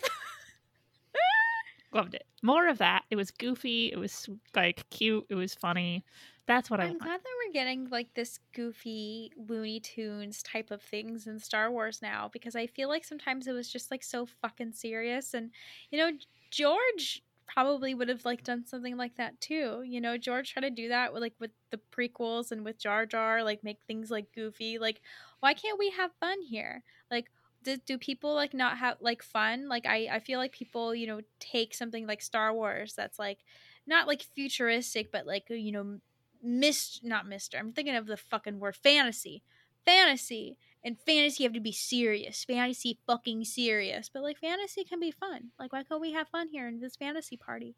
[1.93, 2.25] Loved it.
[2.41, 3.03] More of that.
[3.09, 3.91] It was goofy.
[3.91, 5.25] It was like cute.
[5.29, 6.03] It was funny.
[6.47, 7.01] That's what I I'm want.
[7.01, 12.01] glad that we're getting like this goofy Looney Tunes type of things in Star Wars
[12.01, 15.51] now because I feel like sometimes it was just like so fucking serious and
[15.91, 16.11] you know
[16.51, 19.83] George probably would have like done something like that too.
[19.85, 23.05] You know, George tried to do that with like with the prequels and with Jar
[23.05, 24.77] Jar, like make things like goofy.
[24.79, 25.01] Like,
[25.39, 26.83] why can't we have fun here?
[27.11, 27.29] Like,
[27.63, 29.67] do, do people like not have like fun?
[29.67, 33.39] Like, I I feel like people you know take something like Star Wars that's like
[33.85, 35.99] not like futuristic, but like you know
[36.47, 39.43] mist not mister i'm thinking of the fucking word fantasy.
[39.85, 42.43] Fantasy and fantasy have to be serious.
[42.43, 44.09] Fantasy fucking serious.
[44.13, 45.51] But like fantasy can be fun.
[45.57, 47.75] Like why can't we have fun here in this fantasy party?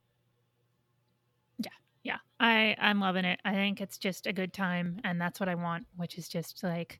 [1.60, 1.70] Yeah,
[2.04, 2.18] yeah.
[2.40, 3.40] I i'm loving it.
[3.46, 6.64] I think it's just a good time and that's what i want which is just
[6.64, 7.00] like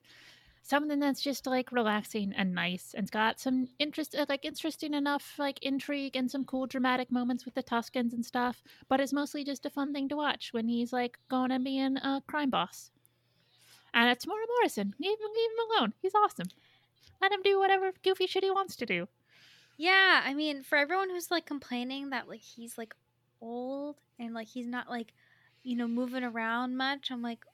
[0.62, 4.94] something that's just like relaxing and nice and it's got some interest uh, like interesting
[4.94, 9.12] enough like intrigue and some cool dramatic moments with the tuskens and stuff but it's
[9.12, 12.50] mostly just a fun thing to watch when he's like going and being a crime
[12.50, 12.90] boss
[13.92, 14.94] and it's Temuera Morrison.
[15.00, 15.92] Leave him, leave him alone.
[16.00, 16.46] He's awesome.
[17.20, 19.08] Let him do whatever goofy shit he wants to do.
[19.76, 22.94] yeah i mean for everyone who's like complaining that like he's like
[23.40, 25.12] old and like he's not like
[25.62, 27.44] you know moving around much i'm like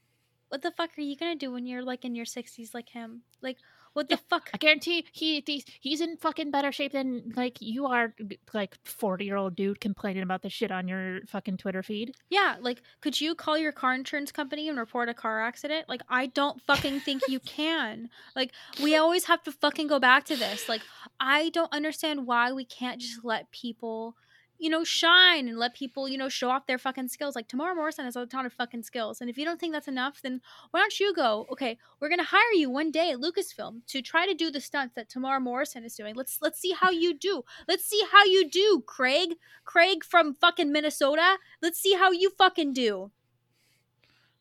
[0.56, 3.22] what the fuck are you gonna do when you're like in your 60s like him
[3.42, 3.58] like
[3.92, 7.58] what the Yeah, fuck I guarantee he he's, he's in fucking better shape than like
[7.60, 8.14] you are,
[8.52, 12.14] like forty year old dude complaining about the shit on your fucking Twitter feed.
[12.28, 15.88] Yeah, like could you call your car insurance company and report a car accident?
[15.88, 18.10] Like I don't fucking think you can.
[18.34, 18.52] Like
[18.82, 20.68] we always have to fucking go back to this.
[20.68, 20.82] Like
[21.20, 24.16] I don't understand why we can't just let people
[24.58, 27.36] you know, shine and let people, you know, show off their fucking skills.
[27.36, 29.20] Like Temuera Morrison has a ton of fucking skills.
[29.20, 30.40] And if you don't think that's enough, then
[30.70, 34.26] why don't you go, okay, we're gonna hire you one day at Lucasfilm to try
[34.26, 36.14] to do the stunts that Temuera Morrison is doing.
[36.14, 37.42] Let's let's see how you do.
[37.68, 39.34] Let's see how you do, Craig.
[39.64, 41.36] Craig from fucking Minnesota.
[41.62, 43.10] Let's see how you fucking do.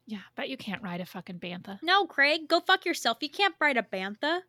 [0.08, 1.80] Yeah, but you can't ride a fucking bantha.
[1.82, 3.18] No, Craig, go fuck yourself.
[3.22, 4.42] You can't ride a bantha.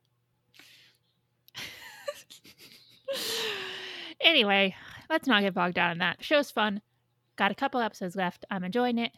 [4.20, 4.76] anyway,
[5.10, 6.18] let's not get bogged down in that.
[6.18, 6.80] The show's fun.
[7.36, 8.44] Got a couple episodes left.
[8.50, 9.12] I'm enjoying it.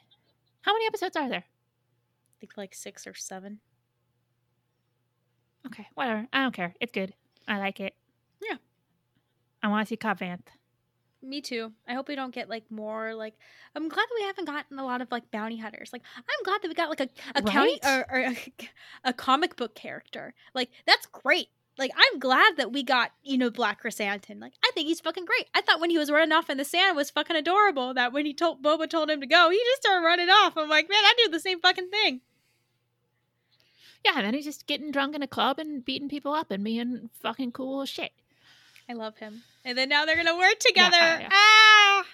[0.62, 1.44] How many episodes are there?
[1.44, 3.60] I think like six or seven.
[5.66, 6.26] Okay, whatever.
[6.32, 6.74] I don't care.
[6.80, 7.14] It's good.
[7.46, 7.94] I like it.
[8.42, 8.56] Yeah.
[9.62, 10.46] I want to see Cobb Vanth.
[11.20, 11.72] Me too.
[11.88, 13.34] I hope we don't get like more like.
[13.74, 15.90] I'm glad that we haven't gotten a lot of like bounty hunters.
[15.92, 18.36] Like I'm glad that we got like a a county or, or a,
[19.04, 20.32] a comic book character.
[20.54, 21.48] Like that's great.
[21.78, 24.40] Like I'm glad that we got you know Black Krrsantan.
[24.40, 25.46] Like I think he's fucking great.
[25.54, 27.94] I thought when he was running off in the sand was fucking adorable.
[27.94, 30.56] That when he told Boba told him to go, he just started running off.
[30.56, 32.20] I'm like, man, I do the same fucking thing.
[34.04, 36.62] Yeah, and then he's just getting drunk in a club and beating people up and
[36.64, 38.12] being fucking cool as shit.
[38.88, 39.42] I love him.
[39.64, 40.96] And then now they're gonna work together.
[40.96, 41.28] yeah.
[41.32, 42.04] Ah,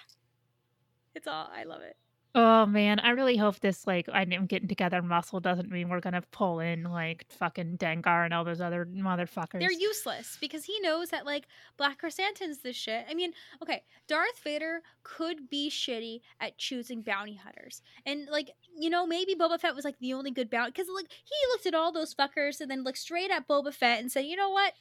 [1.15, 1.49] it's all.
[1.55, 1.95] I love it.
[2.37, 6.21] Oh man, I really hope this like I'm getting together muscle doesn't mean we're gonna
[6.31, 9.61] pull in like fucking Dengar and all those other motherfuckers.
[9.61, 13.05] They're useless because he knows that like Black Krrsantan's this shit.
[13.09, 13.31] I mean,
[13.63, 19.33] okay, Darth Vader could be shitty at choosing bounty hunters, and like you know maybe
[19.33, 22.13] Boba Fett was like the only good bounty because like he looked at all those
[22.13, 24.73] fuckers and then looked straight at Boba Fett and said, you know what,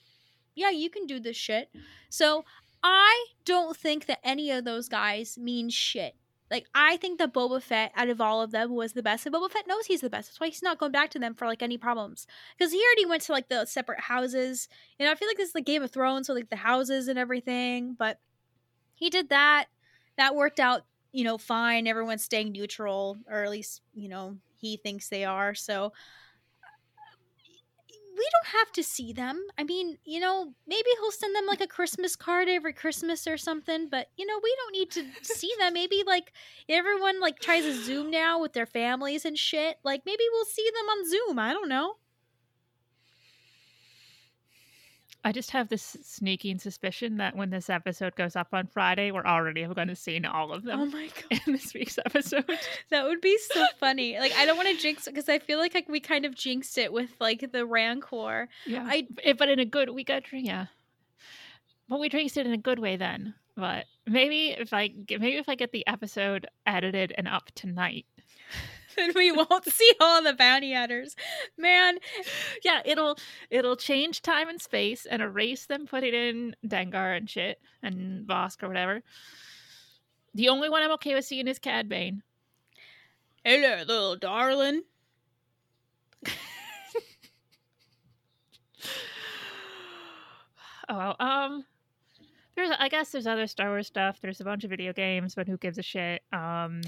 [0.57, 1.68] yeah, you can do this shit.
[2.09, 2.44] So
[2.82, 6.16] I don't think that any of those guys mean shit.
[6.55, 9.34] Like I think that Boba Fett out of all of them was the best, and
[9.34, 10.28] Boba Fett knows he's the best.
[10.28, 12.28] That's why he's not going back to them for like any problems.
[12.57, 14.68] Because he already went to like the separate houses.
[14.96, 17.09] You know, I feel like this is like Game of Thrones, so like the houses
[17.09, 17.96] and everything.
[17.98, 18.20] But
[18.94, 19.64] he did that.
[20.16, 21.88] That worked out, you know, fine.
[21.88, 25.57] Everyone's staying neutral, or at least you know he thinks they are.
[25.57, 25.92] So
[28.16, 29.42] we don't have to see them.
[29.58, 33.36] I mean, you know, maybe he'll send them like a Christmas card every Christmas or
[33.36, 35.74] something, but you know, we don't need to see them.
[35.74, 36.32] Maybe like
[36.68, 39.78] everyone like tries to Zoom now with their families and shit.
[39.84, 41.38] Like maybe we'll see them on Zoom.
[41.38, 41.94] I don't know.
[45.27, 49.25] I just have this sneaking suspicion that when this episode goes up on Friday, we're
[49.25, 51.41] already going to see all of Oh them my god.
[51.47, 52.45] in this week's episode.
[52.91, 54.18] That would be so funny.
[54.18, 56.77] Like I don't want to jinx because I feel like, like we kind of jinxed
[56.77, 58.49] it with like the Rancor.
[58.66, 60.66] Yeah, I- I but in a good we got yeah,
[61.89, 63.35] but we drinks it in a good way then.
[63.57, 68.05] But maybe if I maybe if I get the episode edited and up tonight,
[68.97, 71.14] then we won't see all the bounty hunters.
[71.57, 71.99] Man,
[72.62, 73.16] yeah, it'll
[73.51, 78.26] it'll change time and space and erase them, put it in Dengar and shit and
[78.26, 79.03] Bossk or whatever.
[80.34, 82.22] The only one I'm okay with seeing is Cad Bane.
[83.45, 84.82] hello, little darling.
[90.88, 91.64] oh well, um
[92.57, 94.18] there's I guess there's other Star Wars stuff.
[94.20, 96.22] There's a bunch of video games, but who gives a shit?
[96.32, 96.80] Um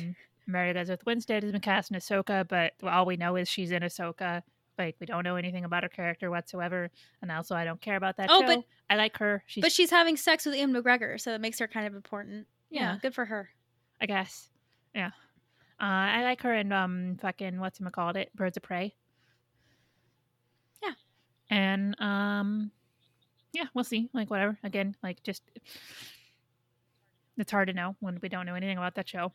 [0.46, 3.82] Mary Elizabeth Winstead has been cast in Ahsoka, but all we know is she's in
[3.82, 4.42] Ahsoka.
[4.78, 6.90] Like we don't know anything about her character whatsoever,
[7.22, 8.46] and also I don't care about that Oh, show.
[8.46, 9.42] but- I like her.
[9.46, 12.46] She's, But she's having sex with Ewan McGregor, so that makes her kind of important.
[12.70, 12.98] Yeah, Yeah.
[13.02, 13.50] good for her.
[14.00, 14.48] I guess,
[14.94, 15.10] yeah.
[15.80, 15.84] Uh,
[16.18, 18.94] I like her in um fucking what's it called it Birds of Prey.
[20.82, 20.92] Yeah.
[21.50, 22.70] and um,
[23.52, 24.08] yeah, we'll see.
[24.12, 24.58] Like whatever.
[24.62, 25.42] Again, like just
[27.38, 29.32] it's hard to know when we don't know anything about that show.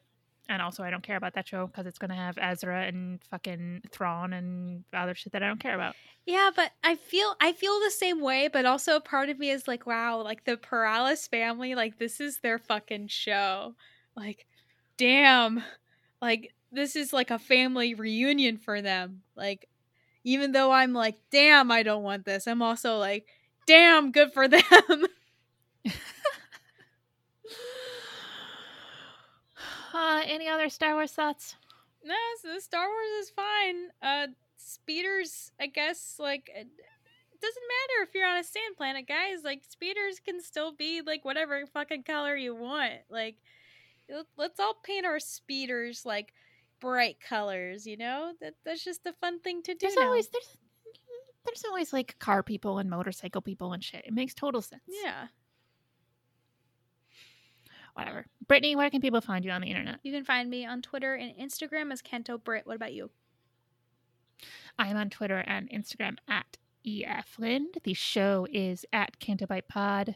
[0.50, 3.24] And also, I don't care about that show because it's going to have Ezra and
[3.30, 5.96] fucking Thrawn and other shit that I don't care about.
[6.26, 9.68] Yeah, but I feel I feel the same way, but also part of me is
[9.68, 13.76] like, wow, like the Rebels family, like this is their fucking show.
[14.16, 14.46] Like,
[14.98, 15.64] damn.
[16.22, 19.22] Like this is like a family reunion for them.
[19.36, 19.68] Like
[20.24, 22.48] even though I'm like, damn, I don't want this.
[22.48, 23.26] I'm also like,
[23.66, 24.62] damn, good for them.
[29.94, 31.56] Uh, any other Star Wars thoughts?
[32.04, 33.76] no, so Star Wars is fine.
[34.02, 34.28] Uh
[34.58, 36.68] speeders, I guess like it
[37.42, 39.44] doesn't matter if you're on a sand planet, guys.
[39.44, 42.94] Like speeders can still be like whatever fucking color you want.
[43.10, 43.38] Like
[44.10, 46.34] let- let's all paint our speeders like
[46.80, 48.34] bright colors, you know?
[48.42, 49.78] That that's just a fun thing to do.
[49.82, 50.06] There's now.
[50.06, 50.58] always there's
[51.46, 54.06] there's always like car people and motorcycle people and shit.
[54.06, 54.84] It makes total sense.
[54.88, 55.28] Yeah.
[57.96, 58.26] Whatever.
[58.52, 60.00] Brittany, where can people find you on the internet?
[60.04, 62.66] You can find me on Twitter and Instagram as CantoBritt.
[62.66, 63.10] What about you?
[64.78, 67.82] I'm on Twitter and Instagram at EFLind.
[67.86, 70.16] The show is at CantoBightPod.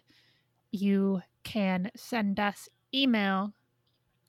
[0.69, 3.53] You can send us email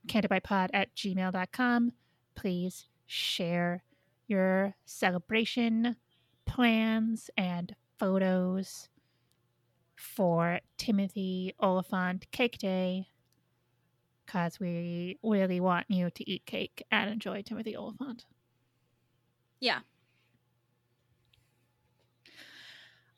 [0.06, 1.90] cantobightpod at gmail.com.
[2.36, 3.82] Please share
[4.28, 5.96] your celebration
[6.44, 8.88] plans and photos
[9.96, 13.08] for Timothy Olyphant Cake Day
[14.26, 18.24] because we really want you to eat cake and enjoy Timothy Olyphant.
[19.60, 19.80] Yeah.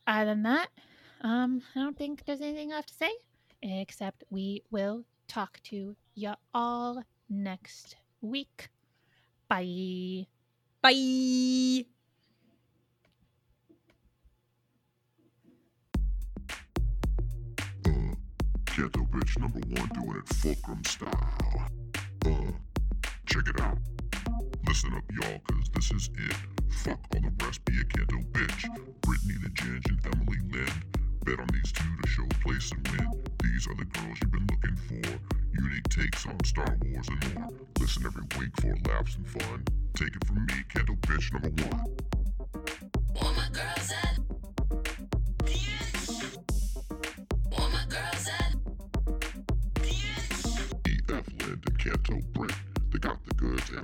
[0.06, 0.68] Other than that,
[1.22, 3.10] um, I don't think there's anything left to say,
[3.62, 8.68] except we will talk to you all next week.
[9.48, 10.26] Bye.
[10.82, 11.97] Bye.
[18.78, 21.68] Ghetto bitch number one doing it fulcrum style.
[22.24, 22.52] Uh,
[23.26, 23.76] check it out.
[24.68, 26.36] Listen up, y'all, cause this is it.
[26.84, 28.68] Fuck all the rest, be a Kanto bitch.
[29.00, 30.70] Brittany the Ginge and Emily Lynn.
[31.24, 33.24] Bet on these two to show place and win.
[33.42, 35.18] These are the girls you've been looking for.
[35.60, 37.48] Unique takes on Star Wars and more.
[37.80, 39.64] Listen every week for laughs and fun.
[39.96, 42.17] Take it from me, Kanto bitch number one.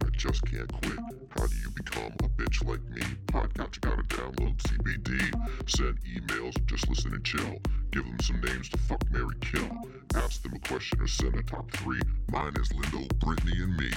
[0.03, 0.99] I just can't quit.
[1.37, 3.03] How do you become a bitch like me?
[3.27, 5.21] Podcast, you gotta download CBD.
[5.69, 7.57] Send emails, just listen and chill.
[7.93, 9.69] Give them some names to fuck, Mary kill.
[10.15, 12.01] Ask them a question or send a top three.
[12.31, 13.91] Mine is Lindo, Brittany, and me.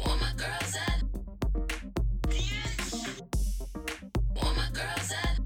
[0.00, 1.02] All my girls at
[4.42, 5.38] All my girls at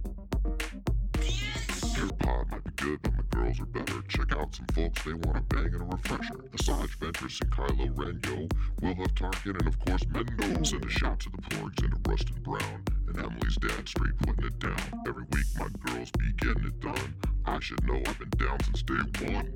[1.97, 4.03] Your pod might be good, but my girls are better.
[4.09, 6.41] Check out some folks, they want a bang and a refresher.
[7.19, 8.49] Asajj and Kylo Ren, yo.
[8.81, 10.63] Will have Tarkin and of course Mando.
[10.63, 12.85] Send a shout to the porgs and to Rustin Brown.
[13.09, 14.79] And Emily's dad straight putting it down.
[15.07, 17.15] Every week my girls be getting it done.
[17.45, 19.53] I should know I've been down since day one.